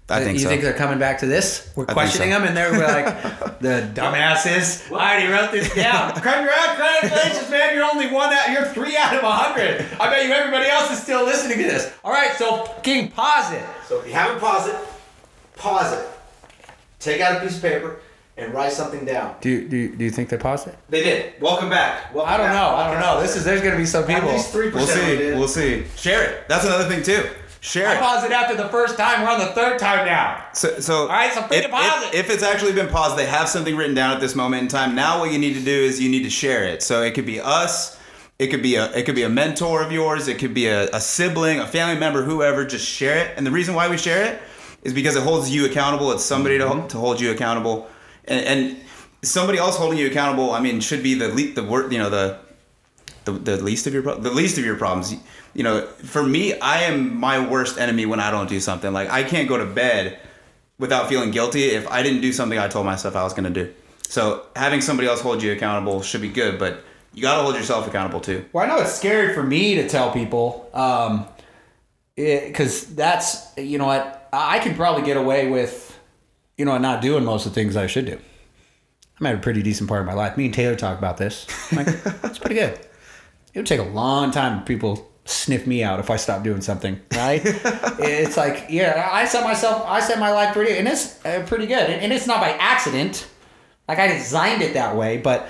I 0.10 0.24
think 0.24 0.38
you 0.38 0.44
so. 0.44 0.50
think 0.50 0.62
they're 0.62 0.74
coming 0.74 1.00
back 1.00 1.20
to 1.20 1.26
this? 1.26 1.70
We're 1.76 1.86
think 1.86 1.94
questioning 1.94 2.32
so. 2.32 2.40
them, 2.40 2.48
and 2.48 2.56
they're 2.56 2.72
like, 2.72 3.22
"The 3.60 3.92
dumbasses." 3.94 4.90
I 4.96 5.16
already 5.16 5.28
wrote 5.32 5.52
this 5.52 5.74
down. 5.76 6.12
Congratulations, 6.22 7.50
man! 7.52 7.76
You're 7.76 7.84
only 7.84 8.08
one 8.08 8.32
out. 8.32 8.50
You're 8.50 8.68
three 8.68 8.96
out 8.96 9.16
of 9.16 9.24
a 9.24 9.32
hundred. 9.32 9.86
I 10.00 10.10
bet 10.10 10.26
you 10.26 10.32
everybody 10.32 10.68
else 10.68 10.92
is 10.92 11.02
still 11.02 11.26
listening 11.26 11.58
to 11.58 11.64
this. 11.66 11.94
All 12.06 12.12
right, 12.14 12.32
so 12.34 12.74
King, 12.84 13.12
pause 13.12 13.52
it. 13.52 13.64
So 13.88 14.00
if 14.00 14.08
you 14.08 14.14
haven't 14.14 14.40
paused 14.40 14.70
it, 14.70 14.78
pause 15.58 15.92
it. 15.92 16.08
Take 17.00 17.20
out 17.20 17.38
a 17.38 17.46
piece 17.46 17.58
of 17.58 17.62
paper 17.62 18.00
and 18.38 18.54
write 18.54 18.72
something 18.72 19.04
down. 19.04 19.36
Do 19.42 19.50
you, 19.50 19.68
do 19.68 19.76
you, 19.76 19.96
do 19.96 20.04
you 20.04 20.12
think 20.12 20.30
they 20.30 20.38
paused 20.38 20.68
it? 20.68 20.76
They 20.90 21.04
did. 21.04 21.42
Welcome 21.42 21.70
back. 21.70 22.14
Welcome 22.14 22.34
I 22.34 22.38
don't 22.38 22.48
back. 22.48 22.56
know. 22.56 22.76
I 22.76 22.92
don't 22.92 23.02
know. 23.02 23.22
This 23.22 23.36
is 23.36 23.44
there's 23.44 23.62
gonna 23.62 23.78
be 23.78 23.86
some 23.86 24.04
people. 24.04 24.16
At 24.16 24.22
people. 24.22 24.34
least 24.38 24.52
three 24.52 24.72
percent. 24.72 25.36
We'll 25.36 25.48
percent. 25.48 25.60
see. 25.60 25.82
We'll 25.82 25.86
see. 25.86 25.98
Share 25.98 26.24
it. 26.30 26.48
That's 26.48 26.64
another 26.64 26.88
thing 26.88 27.04
too. 27.04 27.28
Share 27.60 27.88
I 27.88 27.96
it. 27.96 28.00
paused 28.00 28.26
it 28.26 28.32
after 28.32 28.56
the 28.56 28.70
first 28.70 28.98
time. 28.98 29.22
We're 29.24 29.30
on 29.30 29.40
the 29.40 29.48
third 29.48 29.80
time 29.80 30.06
now. 30.06 30.46
So, 30.54 30.80
so 30.80 31.02
All 31.04 31.08
right, 31.08 31.34
so 31.34 31.40
if, 31.42 31.48
freaking 31.66 31.72
pause 31.72 32.04
if, 32.14 32.14
if 32.14 32.30
it's 32.30 32.44
actually 32.44 32.74
been 32.74 32.88
paused, 32.88 33.18
they 33.18 33.26
have 33.26 33.50
something 33.50 33.76
written 33.76 33.96
down 33.96 34.12
at 34.14 34.20
this 34.22 34.36
moment 34.36 34.62
in 34.64 34.68
time. 34.68 34.96
Now, 34.96 35.20
what 35.20 35.32
you 35.32 35.40
need 35.40 35.54
to 35.56 35.62
do 35.64 35.72
is 35.72 36.00
you 36.00 36.10
need 36.10 36.24
to 36.24 36.30
share 36.30 36.64
it. 36.66 36.84
So 36.84 37.02
it 37.02 37.14
could 37.16 37.26
be 37.26 37.40
us, 37.42 38.00
it 38.40 38.48
could 38.48 38.62
be 38.62 38.76
a 38.76 38.92
it 38.96 39.06
could 39.06 39.16
be 39.16 39.24
a 39.24 39.30
mentor 39.30 39.82
of 39.82 39.92
yours, 39.92 40.28
it 40.28 40.38
could 40.38 40.54
be 40.54 40.68
a, 40.68 40.88
a 40.92 41.02
sibling, 41.02 41.60
a 41.60 41.66
family 41.68 42.00
member, 42.00 42.24
whoever. 42.24 42.64
Just 42.66 42.88
share 42.88 43.18
it. 43.26 43.34
And 43.38 43.46
the 43.46 43.52
reason 43.52 43.74
why 43.74 43.90
we 43.90 43.98
share 43.98 44.26
it 44.34 44.42
is 44.84 44.94
because 44.94 45.16
it 45.16 45.24
holds 45.24 45.50
you 45.54 45.66
accountable. 45.66 46.12
It's 46.12 46.24
somebody 46.24 46.60
Mm-hmm. 46.60 46.84
to, 46.84 46.88
to 46.90 46.98
hold 47.00 47.20
you 47.20 47.32
accountable, 47.32 47.90
and, 48.26 48.46
and 48.46 48.78
somebody 49.24 49.58
else 49.58 49.76
holding 49.78 49.98
you 49.98 50.06
accountable. 50.08 50.52
I 50.52 50.60
mean, 50.60 50.80
should 50.80 51.02
be 51.02 51.16
the 51.16 51.30
le- 51.30 51.54
the 51.54 51.64
word 51.64 51.92
you 51.92 51.98
know 51.98 52.10
the 52.12 52.38
the, 53.32 53.58
the 53.58 53.64
least 53.64 53.88
of 53.88 53.94
your 53.94 54.02
the 54.02 54.32
least 54.32 54.58
of 54.58 54.66
your 54.66 54.76
problems. 54.76 55.16
You 55.54 55.64
know, 55.64 55.86
for 55.88 56.24
me, 56.24 56.60
I 56.60 56.84
am 56.84 57.16
my 57.16 57.46
worst 57.48 57.78
enemy 57.78 58.06
when 58.06 58.20
I 58.20 58.32
don't 58.32 58.50
do 58.50 58.60
something. 58.60 58.92
Like 58.94 59.10
I 59.10 59.24
can't 59.24 59.48
go 59.48 59.58
to 59.58 59.66
bed 59.66 60.20
without 60.80 61.10
feeling 61.10 61.32
guilty 61.32 61.64
if 61.64 61.88
I 61.90 62.04
didn't 62.04 62.22
do 62.22 62.32
something 62.32 62.58
I 62.60 62.68
told 62.68 62.86
myself 62.86 63.16
I 63.16 63.24
was 63.24 63.34
going 63.34 63.52
to 63.52 63.66
do. 63.66 63.74
So 64.08 64.46
having 64.56 64.82
somebody 64.82 65.08
else 65.08 65.22
hold 65.22 65.44
you 65.44 65.52
accountable 65.52 66.02
should 66.02 66.22
be 66.22 66.30
good, 66.30 66.60
but 66.60 66.84
you 67.14 67.22
got 67.22 67.38
to 67.38 67.42
hold 67.44 67.56
yourself 67.56 67.88
accountable 67.88 68.22
too. 68.22 68.46
Well, 68.54 68.64
I 68.64 68.68
know 68.68 68.82
it's 68.82 68.94
scary 68.94 69.34
for 69.34 69.44
me 69.44 69.76
to 69.76 69.90
tell 69.90 70.12
people, 70.12 70.70
um, 70.74 71.28
because 72.16 72.96
that's 72.96 73.56
you 73.58 73.78
know 73.78 73.86
what 73.86 74.30
I 74.32 74.60
can 74.60 74.76
probably 74.76 75.04
get 75.04 75.18
away 75.18 75.50
with, 75.50 75.98
you 76.58 76.66
know, 76.66 76.78
not 76.78 77.02
doing 77.02 77.24
most 77.24 77.46
of 77.46 77.54
the 77.54 77.56
things 77.56 77.76
I 77.76 77.88
should 77.88 78.06
do. 78.06 78.20
I'm 79.20 79.26
at 79.26 79.36
a 79.36 79.40
pretty 79.40 79.64
decent 79.64 79.90
part 79.90 80.02
of 80.02 80.08
my 80.08 80.14
life. 80.14 80.38
Me 80.38 80.46
and 80.46 80.54
Taylor 80.54 80.76
talk 80.76 80.98
about 80.98 81.18
this. 81.18 81.48
Like, 81.74 81.88
it's 82.24 82.38
pretty 82.38 82.56
good. 82.56 82.80
It 83.54 83.60
would 83.60 83.68
take 83.68 83.80
a 83.80 83.84
long 83.84 84.32
time 84.32 84.60
for 84.60 84.66
people 84.66 85.12
sniff 85.26 85.68
me 85.68 85.84
out 85.84 86.00
if 86.00 86.10
I 86.10 86.16
stop 86.16 86.44
doing 86.44 86.62
something, 86.62 87.00
right? 87.14 87.42
it's 87.46 88.38
like, 88.38 88.68
yeah, 88.70 89.10
I 89.12 89.26
set 89.26 89.44
myself, 89.44 89.84
I 89.86 90.00
set 90.00 90.20
my 90.20 90.32
life 90.32 90.54
pretty, 90.54 90.78
and 90.78 90.88
it's 90.88 91.24
uh, 91.26 91.44
pretty 91.48 91.66
good, 91.66 91.90
and, 91.90 92.02
and 92.02 92.14
it's 92.14 92.28
not 92.28 92.40
by 92.40 92.52
accident. 92.52 93.28
Like 93.88 94.00
I 94.00 94.08
designed 94.08 94.62
it 94.62 94.74
that 94.74 94.96
way, 94.96 95.18
but 95.18 95.48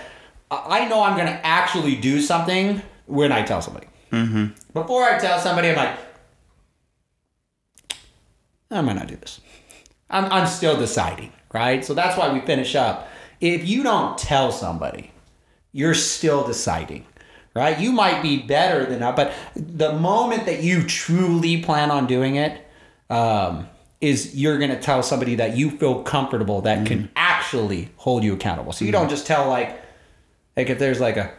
I 0.49 0.87
know 0.87 1.03
I'm 1.03 1.17
gonna 1.17 1.39
actually 1.43 1.95
do 1.95 2.21
something 2.21 2.81
when 3.05 3.31
I 3.31 3.43
tell 3.43 3.61
somebody. 3.61 3.87
Mm-hmm. 4.11 4.47
Before 4.73 5.03
I 5.03 5.17
tell 5.17 5.39
somebody, 5.39 5.69
I'm 5.69 5.75
like, 5.75 5.97
I 8.71 8.81
might 8.81 8.95
not 8.95 9.07
do 9.07 9.15
this. 9.15 9.41
I'm, 10.09 10.25
I'm 10.25 10.47
still 10.47 10.77
deciding, 10.77 11.31
right? 11.53 11.83
So 11.83 11.93
that's 11.93 12.17
why 12.17 12.31
we 12.31 12.39
finish 12.41 12.75
up. 12.75 13.09
If 13.41 13.67
you 13.67 13.83
don't 13.83 14.17
tell 14.17 14.51
somebody, 14.51 15.11
you're 15.71 15.93
still 15.93 16.45
deciding, 16.45 17.05
right? 17.57 17.79
You 17.79 17.91
might 17.91 18.21
be 18.21 18.37
better 18.37 18.85
than 18.85 18.99
that, 18.99 19.15
but 19.15 19.33
the 19.55 19.93
moment 19.93 20.45
that 20.45 20.63
you 20.63 20.83
truly 20.83 21.61
plan 21.61 21.91
on 21.91 22.07
doing 22.07 22.35
it, 22.35 22.61
um, 23.09 23.67
is 23.99 24.35
you're 24.35 24.59
going 24.59 24.69
to 24.69 24.79
tell 24.79 25.01
somebody 25.01 25.35
that 25.35 25.57
you 25.57 25.71
feel 25.71 26.03
comfortable 26.03 26.61
that 26.61 26.85
can 26.85 27.09
actually 27.15 27.89
hold 27.97 28.23
you 28.23 28.33
accountable. 28.33 28.71
So 28.71 28.85
you 28.85 28.91
don't 28.91 29.09
just 29.09 29.25
tell 29.25 29.49
like, 29.49 29.81
like 30.55 30.69
if 30.69 30.77
there's 30.77 30.99
like 30.99 31.17
a 31.17 31.33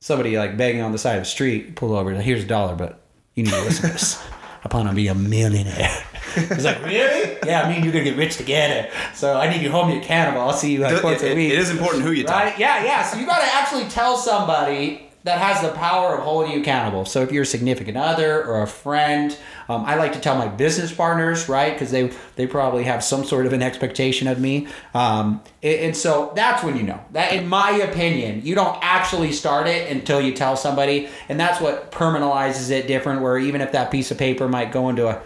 somebody 0.00 0.36
like 0.38 0.56
begging 0.56 0.82
on 0.82 0.92
the 0.92 0.98
side 0.98 1.16
of 1.16 1.22
the 1.22 1.28
street, 1.28 1.74
pull 1.74 1.96
over, 1.96 2.12
here's 2.14 2.44
a 2.44 2.46
dollar, 2.46 2.76
but 2.76 3.00
you 3.34 3.42
need 3.44 3.50
to 3.52 3.62
listen 3.62 3.86
to 3.88 3.92
this. 3.92 4.22
I 4.64 4.68
plan 4.68 4.86
on 4.86 4.94
being 4.94 5.08
a 5.08 5.14
millionaire. 5.14 6.04
He's 6.34 6.64
like, 6.64 6.84
really? 6.84 7.36
Yeah, 7.46 7.62
I 7.62 7.72
mean, 7.72 7.82
you're 7.82 7.92
gonna 7.92 8.04
get 8.04 8.16
rich 8.16 8.36
together. 8.36 8.88
So 9.14 9.36
I 9.38 9.48
need 9.48 9.62
you 9.62 9.70
home 9.70 9.90
accountable. 9.96 10.40
I'll 10.42 10.52
see 10.52 10.72
you 10.72 10.80
like 10.80 11.02
once 11.02 11.22
It- 11.22 11.32
a 11.32 11.34
week. 11.34 11.52
it 11.52 11.58
is 11.58 11.70
important 11.70 12.04
who 12.04 12.12
you 12.12 12.24
tell. 12.24 12.36
Right? 12.38 12.58
Yeah, 12.58 12.84
yeah. 12.84 13.02
So 13.04 13.18
you 13.18 13.26
got 13.26 13.38
to 13.40 13.54
actually 13.54 13.84
tell 13.88 14.16
somebody 14.16 15.05
that 15.26 15.40
has 15.40 15.60
the 15.60 15.76
power 15.76 16.16
of 16.16 16.22
holding 16.22 16.52
you 16.52 16.60
accountable. 16.60 17.04
So 17.04 17.20
if 17.20 17.32
you're 17.32 17.42
a 17.42 17.46
significant 17.46 17.96
other 17.96 18.44
or 18.44 18.62
a 18.62 18.66
friend, 18.66 19.36
um, 19.68 19.84
I 19.84 19.96
like 19.96 20.12
to 20.12 20.20
tell 20.20 20.38
my 20.38 20.46
business 20.46 20.92
partners, 20.94 21.48
right? 21.48 21.72
Because 21.72 21.90
they 21.90 22.12
they 22.36 22.46
probably 22.46 22.84
have 22.84 23.02
some 23.02 23.24
sort 23.24 23.44
of 23.44 23.52
an 23.52 23.60
expectation 23.60 24.28
of 24.28 24.38
me, 24.38 24.68
um, 24.94 25.42
and, 25.64 25.80
and 25.80 25.96
so 25.96 26.32
that's 26.36 26.62
when 26.62 26.76
you 26.76 26.84
know 26.84 27.04
that. 27.10 27.32
In 27.32 27.48
my 27.48 27.72
opinion, 27.72 28.42
you 28.44 28.54
don't 28.54 28.78
actually 28.82 29.32
start 29.32 29.66
it 29.66 29.90
until 29.90 30.20
you 30.20 30.32
tell 30.32 30.56
somebody, 30.56 31.08
and 31.28 31.40
that's 31.40 31.60
what 31.60 31.90
permanentizes 31.90 32.70
it 32.70 32.86
different. 32.86 33.20
Where 33.20 33.36
even 33.36 33.60
if 33.60 33.72
that 33.72 33.90
piece 33.90 34.12
of 34.12 34.18
paper 34.18 34.46
might 34.46 34.70
go 34.70 34.88
into 34.88 35.08
a 35.08 35.20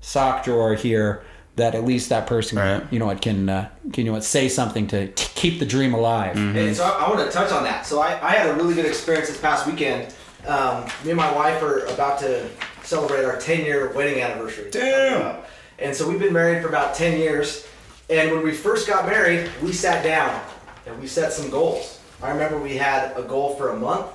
sock 0.00 0.44
drawer 0.44 0.74
here. 0.74 1.22
That 1.56 1.74
at 1.74 1.84
least 1.84 2.08
that 2.08 2.26
person, 2.26 2.56
Right. 2.58 2.82
you 2.90 2.98
know, 2.98 3.10
it 3.10 3.20
can, 3.20 3.48
uh, 3.48 3.68
can 3.92 4.04
you 4.06 4.10
know, 4.10 4.12
what, 4.14 4.24
say 4.24 4.48
something 4.48 4.86
to, 4.88 5.08
to 5.12 5.28
keep 5.34 5.58
the 5.58 5.66
dream 5.66 5.92
alive. 5.92 6.34
And 6.36 6.74
so 6.74 6.84
I, 6.84 7.04
I 7.04 7.10
want 7.10 7.20
to 7.26 7.30
touch 7.30 7.52
on 7.52 7.64
that. 7.64 7.84
So 7.84 8.00
I, 8.00 8.12
I 8.26 8.30
had 8.32 8.48
a 8.48 8.54
really 8.54 8.72
good 8.74 8.86
experience 8.86 9.28
this 9.28 9.38
past 9.38 9.66
weekend. 9.66 10.14
Um, 10.46 10.84
me 11.04 11.10
and 11.10 11.16
my 11.16 11.30
wife 11.32 11.62
are 11.62 11.80
about 11.86 12.18
to 12.20 12.48
celebrate 12.82 13.24
our 13.24 13.36
10 13.38 13.66
year 13.66 13.92
wedding 13.92 14.22
anniversary. 14.22 14.70
Damn. 14.70 15.22
Uh, 15.22 15.36
And 15.78 15.94
so 15.94 16.08
we've 16.08 16.18
been 16.20 16.32
married 16.32 16.62
for 16.62 16.68
about 16.68 16.94
10 16.94 17.18
years. 17.18 17.66
And 18.08 18.30
when 18.32 18.42
we 18.42 18.52
first 18.52 18.88
got 18.88 19.04
married, 19.06 19.50
we 19.62 19.72
sat 19.72 20.02
down 20.02 20.40
and 20.86 20.98
we 21.00 21.06
set 21.06 21.32
some 21.34 21.50
goals. 21.50 22.00
I 22.22 22.30
remember 22.30 22.58
we 22.58 22.76
had 22.76 23.14
a 23.16 23.22
goal 23.22 23.56
for 23.56 23.70
a 23.70 23.76
month. 23.78 24.06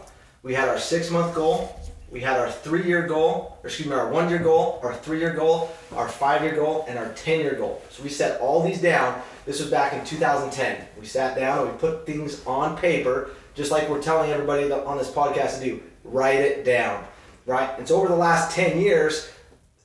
We 0.44 0.54
had 0.56 0.70
our 0.70 0.80
six 0.80 1.12
month 1.12 1.36
goal. 1.36 1.80
We 2.10 2.22
had 2.22 2.40
our 2.40 2.50
three 2.50 2.86
year 2.86 3.06
goal, 3.06 3.58
or 3.62 3.68
excuse 3.68 3.88
me, 3.88 3.96
our 3.96 4.10
one 4.10 4.30
year 4.30 4.40
goal, 4.40 4.80
our 4.82 4.96
three 4.96 5.20
year 5.20 5.34
goal, 5.34 5.72
our 5.94 6.08
five 6.08 6.42
year 6.42 6.56
goal, 6.56 6.86
and 6.88 6.98
our 6.98 7.12
10 7.14 7.40
year 7.42 7.56
goal. 7.56 7.82
So 7.90 8.02
we 8.02 8.10
set 8.10 8.40
all 8.40 8.64
these 8.64 8.82
down. 8.82 9.22
This 9.46 9.60
was 9.60 9.70
back 9.70 9.94
in 9.94 10.06
2010. 10.06 10.88
We 11.00 11.06
sat 11.06 11.36
down 11.36 11.60
and 11.60 11.72
we 11.72 11.78
put 11.78 12.06
things 12.06 12.46
on 12.46 12.78
paper, 12.78 13.32
just 13.56 13.72
like 13.72 13.90
we're 13.90 14.02
telling 14.02 14.32
everybody 14.32 14.72
on 14.72 14.98
this 14.98 15.12
podcast 15.12 15.60
to 15.60 15.66
do. 15.66 15.84
Write 16.06 16.40
it 16.40 16.64
down, 16.64 17.06
right? 17.46 17.78
And 17.78 17.86
so 17.86 17.98
over 17.98 18.08
the 18.08 18.16
last 18.16 18.56
10 18.56 18.80
years, 18.80 19.30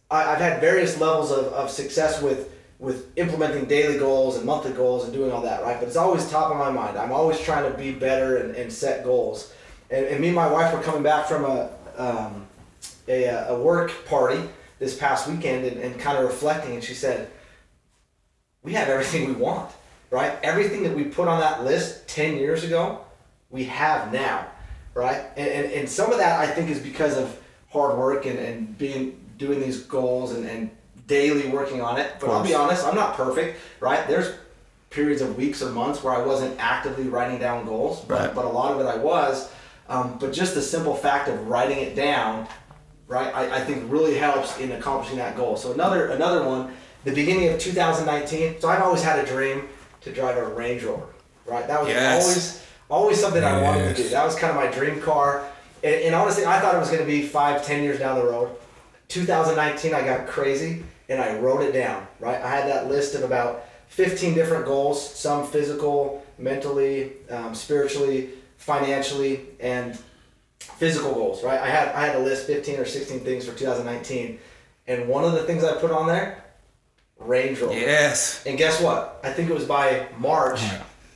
I've 0.08 0.38
had 0.38 0.60
various 0.60 1.00
levels 1.00 1.32
of, 1.32 1.46
of 1.52 1.70
success 1.70 2.22
with 2.22 2.50
with 2.78 3.16
implementing 3.16 3.64
daily 3.66 3.96
goals 3.96 4.36
and 4.36 4.44
monthly 4.44 4.72
goals 4.72 5.04
and 5.04 5.12
doing 5.12 5.30
all 5.30 5.42
that, 5.42 5.62
right? 5.62 5.78
But 5.78 5.86
it's 5.86 5.96
always 5.96 6.28
top 6.28 6.50
of 6.50 6.56
my 6.56 6.68
mind. 6.68 6.98
I'm 6.98 7.12
always 7.12 7.40
trying 7.40 7.70
to 7.70 7.78
be 7.78 7.92
better 7.92 8.38
and, 8.38 8.56
and 8.56 8.72
set 8.72 9.04
goals. 9.04 9.52
And, 9.88 10.04
and 10.06 10.20
me 10.20 10.28
and 10.28 10.34
my 10.34 10.50
wife 10.50 10.74
were 10.74 10.82
coming 10.82 11.04
back 11.04 11.26
from 11.26 11.44
a 11.44 11.70
um, 11.96 12.46
a, 13.08 13.24
a 13.24 13.58
work 13.58 13.92
party 14.06 14.40
this 14.78 14.96
past 14.96 15.28
weekend 15.28 15.64
and, 15.64 15.78
and 15.80 15.98
kind 15.98 16.18
of 16.18 16.24
reflecting, 16.24 16.74
and 16.74 16.82
she 16.84 16.94
said, 16.94 17.30
"We 18.62 18.72
have 18.74 18.88
everything 18.88 19.28
we 19.28 19.34
want, 19.34 19.70
right? 20.10 20.32
Everything 20.42 20.82
that 20.84 20.94
we 20.94 21.04
put 21.04 21.28
on 21.28 21.40
that 21.40 21.64
list 21.64 22.08
ten 22.08 22.36
years 22.36 22.64
ago, 22.64 23.00
we 23.50 23.64
have 23.64 24.12
now, 24.12 24.46
right? 24.94 25.22
And, 25.36 25.48
and, 25.48 25.72
and 25.72 25.88
some 25.88 26.10
of 26.12 26.18
that 26.18 26.40
I 26.40 26.46
think 26.46 26.70
is 26.70 26.78
because 26.80 27.16
of 27.16 27.36
hard 27.70 27.96
work 27.98 28.26
and, 28.26 28.38
and 28.38 28.76
being 28.78 29.18
doing 29.38 29.60
these 29.60 29.82
goals 29.82 30.32
and, 30.32 30.46
and 30.46 30.70
daily 31.06 31.48
working 31.48 31.80
on 31.80 31.98
it. 31.98 32.12
But 32.20 32.30
I'll 32.30 32.44
be 32.44 32.54
honest, 32.54 32.84
I'm 32.86 32.94
not 32.94 33.16
perfect, 33.16 33.58
right? 33.80 34.06
There's 34.06 34.32
periods 34.90 35.22
of 35.22 35.36
weeks 35.36 35.62
or 35.62 35.70
months 35.70 36.02
where 36.04 36.12
I 36.14 36.24
wasn't 36.24 36.54
actively 36.60 37.08
writing 37.08 37.38
down 37.38 37.64
goals, 37.64 38.04
but, 38.04 38.20
Right. 38.20 38.34
but 38.34 38.44
a 38.44 38.48
lot 38.48 38.72
of 38.72 38.80
it 38.80 38.86
I 38.86 38.96
was. 38.98 39.50
Um, 39.92 40.16
but 40.18 40.32
just 40.32 40.54
the 40.54 40.62
simple 40.62 40.94
fact 40.94 41.28
of 41.28 41.48
writing 41.48 41.76
it 41.78 41.94
down, 41.94 42.48
right, 43.08 43.32
I, 43.34 43.56
I 43.56 43.60
think 43.60 43.92
really 43.92 44.14
helps 44.14 44.58
in 44.58 44.72
accomplishing 44.72 45.18
that 45.18 45.36
goal. 45.36 45.54
So 45.58 45.72
another 45.72 46.06
another 46.06 46.44
one, 46.46 46.72
the 47.04 47.12
beginning 47.12 47.50
of 47.50 47.58
2019. 47.60 48.58
So 48.58 48.70
I've 48.70 48.80
always 48.80 49.02
had 49.02 49.22
a 49.22 49.26
dream 49.26 49.68
to 50.00 50.10
drive 50.10 50.38
a 50.38 50.46
Range 50.46 50.82
Rover, 50.82 51.08
right? 51.44 51.66
That 51.68 51.80
was 51.80 51.90
Yes. 51.90 52.22
always 52.24 52.66
always 52.88 53.20
something 53.20 53.44
I 53.44 53.60
wanted 53.60 53.94
to 53.94 54.02
do. 54.02 54.08
That 54.08 54.24
was 54.24 54.34
kind 54.34 54.50
of 54.50 54.56
my 54.56 54.70
dream 54.70 54.98
car. 55.02 55.46
And, 55.84 55.94
and 55.94 56.14
honestly, 56.14 56.46
I 56.46 56.58
thought 56.60 56.74
it 56.74 56.78
was 56.78 56.88
going 56.88 57.02
to 57.02 57.06
be 57.06 57.22
five, 57.22 57.62
ten 57.62 57.82
years 57.82 57.98
down 57.98 58.18
the 58.18 58.24
road. 58.24 58.48
2019, 59.08 59.92
I 59.92 60.02
got 60.02 60.26
crazy 60.26 60.84
and 61.10 61.20
I 61.20 61.36
wrote 61.38 61.60
it 61.60 61.72
down, 61.72 62.06
right? 62.18 62.40
I 62.40 62.48
had 62.48 62.66
that 62.70 62.88
list 62.88 63.14
of 63.14 63.24
about 63.24 63.66
15 63.88 64.32
different 64.32 64.64
goals, 64.64 65.14
some 65.14 65.46
physical, 65.46 66.24
mentally, 66.38 67.12
um, 67.28 67.54
spiritually, 67.54 68.30
financially, 68.62 69.46
and 69.60 69.98
physical 70.58 71.12
goals, 71.12 71.42
right? 71.42 71.60
I 71.60 71.68
had 71.68 71.88
I 71.88 72.06
had 72.06 72.16
a 72.16 72.20
list 72.20 72.46
15 72.46 72.78
or 72.78 72.84
16 72.84 73.20
things 73.20 73.46
for 73.46 73.56
2019. 73.56 74.38
And 74.86 75.08
one 75.08 75.24
of 75.24 75.32
the 75.32 75.44
things 75.44 75.62
I 75.62 75.74
put 75.74 75.90
on 75.90 76.06
there, 76.08 76.44
Range 77.18 77.60
Rover. 77.60 77.74
Yes. 77.74 78.44
And 78.46 78.58
guess 78.58 78.80
what? 78.80 79.20
I 79.22 79.32
think 79.32 79.48
it 79.48 79.54
was 79.54 79.64
by 79.64 80.08
March 80.18 80.60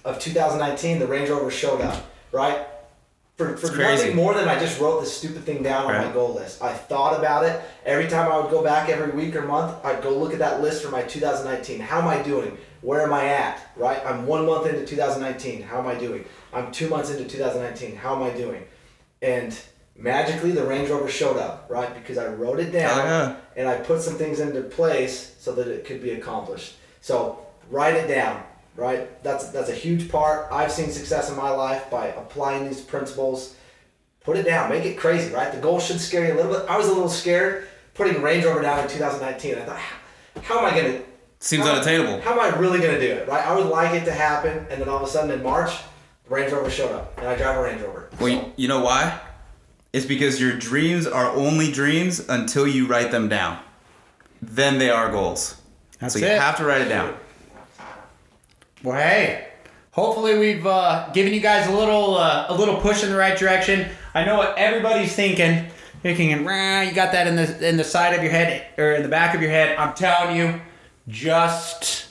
of 0.05 0.21
2019 0.21 1.01
the 1.01 1.07
Range 1.07 1.29
Rover 1.29 1.51
showed 1.51 1.81
up, 1.81 2.05
right? 2.31 2.67
for, 3.37 3.57
for 3.57 3.69
crazy. 3.69 4.05
nothing 4.05 4.17
more 4.17 4.35
than 4.35 4.49
I 4.49 4.59
just 4.59 4.81
wrote 4.81 5.01
this 5.01 5.15
stupid 5.15 5.45
thing 5.45 5.63
down 5.63 5.85
on 5.87 6.07
my 6.07 6.13
goal 6.13 6.35
list. 6.35 6.63
I 6.63 6.73
thought 6.73 7.19
about 7.19 7.45
it. 7.45 7.61
Every 7.85 8.09
time 8.09 8.33
I 8.33 8.39
would 8.39 8.51
go 8.51 8.65
back 8.65 8.89
every 8.89 9.11
week 9.13 9.37
or 9.37 9.43
month, 9.43 9.77
I'd 9.85 10.03
go 10.03 10.17
look 10.17 10.33
at 10.33 10.39
that 10.39 10.63
list 10.63 10.83
for 10.83 10.91
my 10.91 11.03
2019. 11.03 11.81
How 11.81 12.01
am 12.01 12.09
I 12.09 12.23
doing? 12.23 12.57
Where 12.87 13.03
am 13.03 13.13
I 13.13 13.25
at? 13.25 13.61
Right? 13.75 14.01
I'm 14.07 14.29
one 14.29 14.47
month 14.47 14.69
into 14.69 14.87
2019. 14.87 15.61
How 15.63 15.81
am 15.81 15.89
I 15.89 15.97
doing? 15.97 16.25
I'm 16.53 16.71
two 16.71 16.89
months 16.89 17.11
into 17.11 17.25
2019. 17.25 17.97
How 17.97 18.15
am 18.15 18.23
I 18.23 18.31
doing? 18.31 18.63
And 19.21 19.59
magically, 19.97 20.53
the 20.53 20.65
Range 20.65 20.89
Rover 20.89 21.09
showed 21.09 21.37
up, 21.37 21.67
right? 21.69 21.93
Because 21.93 22.17
I 22.17 22.29
wrote 22.29 22.61
it 22.61 22.71
down 22.71 22.99
yeah. 22.99 23.37
and 23.57 23.69
I 23.69 23.79
put 23.79 24.03
some 24.03 24.15
things 24.15 24.39
into 24.39 24.63
place 24.63 25.35
so 25.41 25.51
that 25.57 25.67
it 25.67 25.85
could 25.85 26.01
be 26.01 26.13
accomplished. 26.13 26.77
So 27.01 27.45
write 27.71 27.97
it 27.97 28.07
down, 28.07 28.41
right? 28.77 29.21
That's 29.25 29.49
that's 29.49 29.69
a 29.69 29.75
huge 29.75 30.09
part. 30.09 30.47
I've 30.53 30.71
seen 30.71 30.93
success 30.93 31.29
in 31.29 31.37
my 31.37 31.51
life 31.51 31.91
by 31.91 32.07
applying 32.07 32.69
these 32.69 32.81
principles. 32.81 33.57
Put 34.21 34.37
it 34.37 34.45
down, 34.45 34.71
make 34.71 34.85
it 34.85 34.97
crazy, 34.97 35.35
right? 35.35 35.53
The 35.53 35.59
goal 35.59 35.81
should 35.81 36.01
scare 36.01 36.29
you 36.29 36.35
a 36.35 36.37
little 36.37 36.53
bit. 36.53 36.71
I 36.71 36.79
was 36.79 36.87
a 36.87 36.93
little 36.93 37.09
scared 37.09 37.67
putting 37.95 38.23
Range 38.23 38.45
Rover 38.45 38.63
down 38.63 38.79
in 38.79 38.89
2019. 38.89 39.57
I 39.57 39.65
thought, 39.65 39.77
how, 39.77 39.97
how 40.43 40.59
am 40.61 40.73
I 40.73 40.81
gonna? 40.81 41.01
Seems 41.39 41.65
how- 41.65 41.73
unattainable. 41.75 42.21
How 42.23 42.33
am 42.33 42.41
I 42.41 42.57
really 42.59 42.79
gonna 42.81 42.99
do 43.01 43.07
it, 43.07 43.29
right? 43.29 43.47
I 43.47 43.55
would 43.55 43.67
like 43.67 43.93
it 43.95 44.05
to 44.07 44.13
happen, 44.13 44.67
and 44.71 44.81
then 44.81 44.89
all 44.89 44.97
of 44.97 45.03
a 45.03 45.07
sudden 45.07 45.31
in 45.31 45.43
March, 45.43 45.71
the 46.29 46.35
Range 46.35 46.51
Rover 46.53 46.71
showed 46.71 46.93
up, 46.93 47.17
and 47.19 47.29
I 47.29 47.37
drive 47.37 47.57
a 47.59 47.63
Range 47.63 47.81
Rover. 47.83 48.09
Well, 48.19 48.29
you, 48.31 48.53
you 48.57 48.69
know 48.69 48.81
why? 48.81 49.21
It's 49.93 50.07
because 50.07 50.41
your 50.41 50.53
dreams 50.57 51.07
are 51.07 51.31
only 51.31 51.71
dreams 51.71 52.21
until 52.29 52.67
you 52.67 52.87
write 52.87 53.11
them 53.11 53.29
down. 53.29 53.59
Then 54.43 54.79
they 54.79 54.91
are 54.91 55.11
goals. 55.11 55.57
That's 55.99 56.15
so 56.15 56.21
you 56.21 56.27
it. 56.27 56.39
have 56.41 56.57
to 56.59 56.65
write 56.65 56.83
it 56.83 56.89
down. 56.89 57.15
Well, 58.83 58.97
hey, 58.99 59.49
hopefully 59.93 60.39
we've 60.39 60.67
uh, 60.67 61.09
given 61.13 61.33
you 61.33 61.41
guys 61.41 61.67
a 61.67 61.73
little 61.73 62.17
uh, 62.17 62.47
a 62.49 62.55
little 62.55 62.77
push 62.77 63.03
in 63.03 63.11
the 63.11 63.17
right 63.17 63.37
direction. 63.39 63.89
I 64.15 64.25
know 64.25 64.37
what 64.37 64.57
everybody's 64.59 65.15
thinking. 65.15 65.67
Thinking, 66.03 66.45
"Rah, 66.45 66.83
you 66.83 66.93
got 66.93 67.13
that 67.13 67.27
in 67.27 67.37
the 67.37 67.67
in 67.69 67.77
the 67.79 67.85
side 67.85 68.15
of 68.15 68.23
your 68.23 68.31
head 68.31 68.67
or 68.79 68.93
in 68.93 69.03
the 69.03 69.09
back 69.09 69.35
of 69.35 69.41
your 69.41 69.51
head. 69.51 69.77
I'm 69.79 69.95
telling 69.95 70.37
you, 70.37 70.61
just 71.09 72.09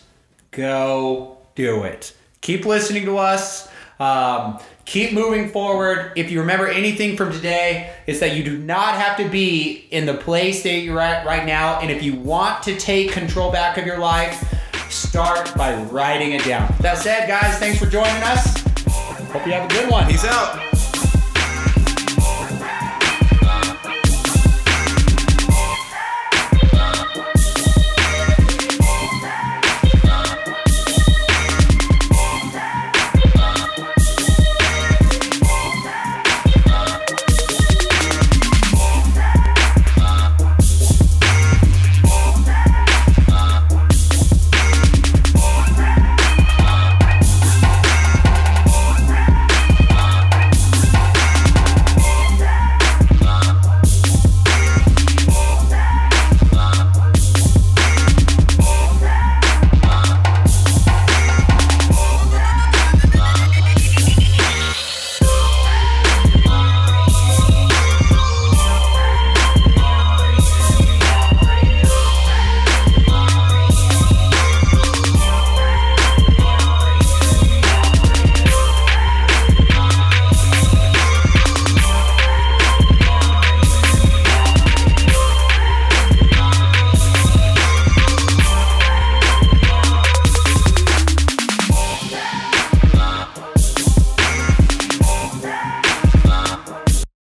go 0.51 1.37
do 1.55 1.83
it. 1.83 2.15
Keep 2.41 2.65
listening 2.65 3.05
to 3.05 3.17
us. 3.17 3.67
Um, 3.99 4.59
keep 4.85 5.13
moving 5.13 5.49
forward. 5.49 6.13
If 6.15 6.29
you 6.29 6.41
remember 6.41 6.67
anything 6.67 7.15
from 7.15 7.31
today, 7.31 7.93
it's 8.07 8.19
that 8.19 8.35
you 8.35 8.43
do 8.43 8.57
not 8.57 8.95
have 8.95 9.17
to 9.17 9.29
be 9.29 9.87
in 9.91 10.05
the 10.05 10.13
place 10.13 10.63
that 10.63 10.79
you're 10.79 10.99
at 10.99 11.25
right 11.25 11.45
now. 11.45 11.79
And 11.79 11.89
if 11.89 12.03
you 12.03 12.15
want 12.15 12.63
to 12.63 12.77
take 12.77 13.11
control 13.11 13.51
back 13.51 13.77
of 13.77 13.85
your 13.85 13.97
life, 13.97 14.53
start 14.89 15.55
by 15.55 15.75
writing 15.83 16.33
it 16.33 16.43
down. 16.43 16.73
That 16.81 16.97
said, 16.97 17.27
guys, 17.27 17.57
thanks 17.57 17.79
for 17.79 17.85
joining 17.85 18.21
us. 18.23 18.61
Hope 19.31 19.45
you 19.45 19.53
have 19.53 19.69
a 19.69 19.73
good 19.73 19.89
one. 19.89 20.07
Peace 20.07 20.25
out. 20.25 20.74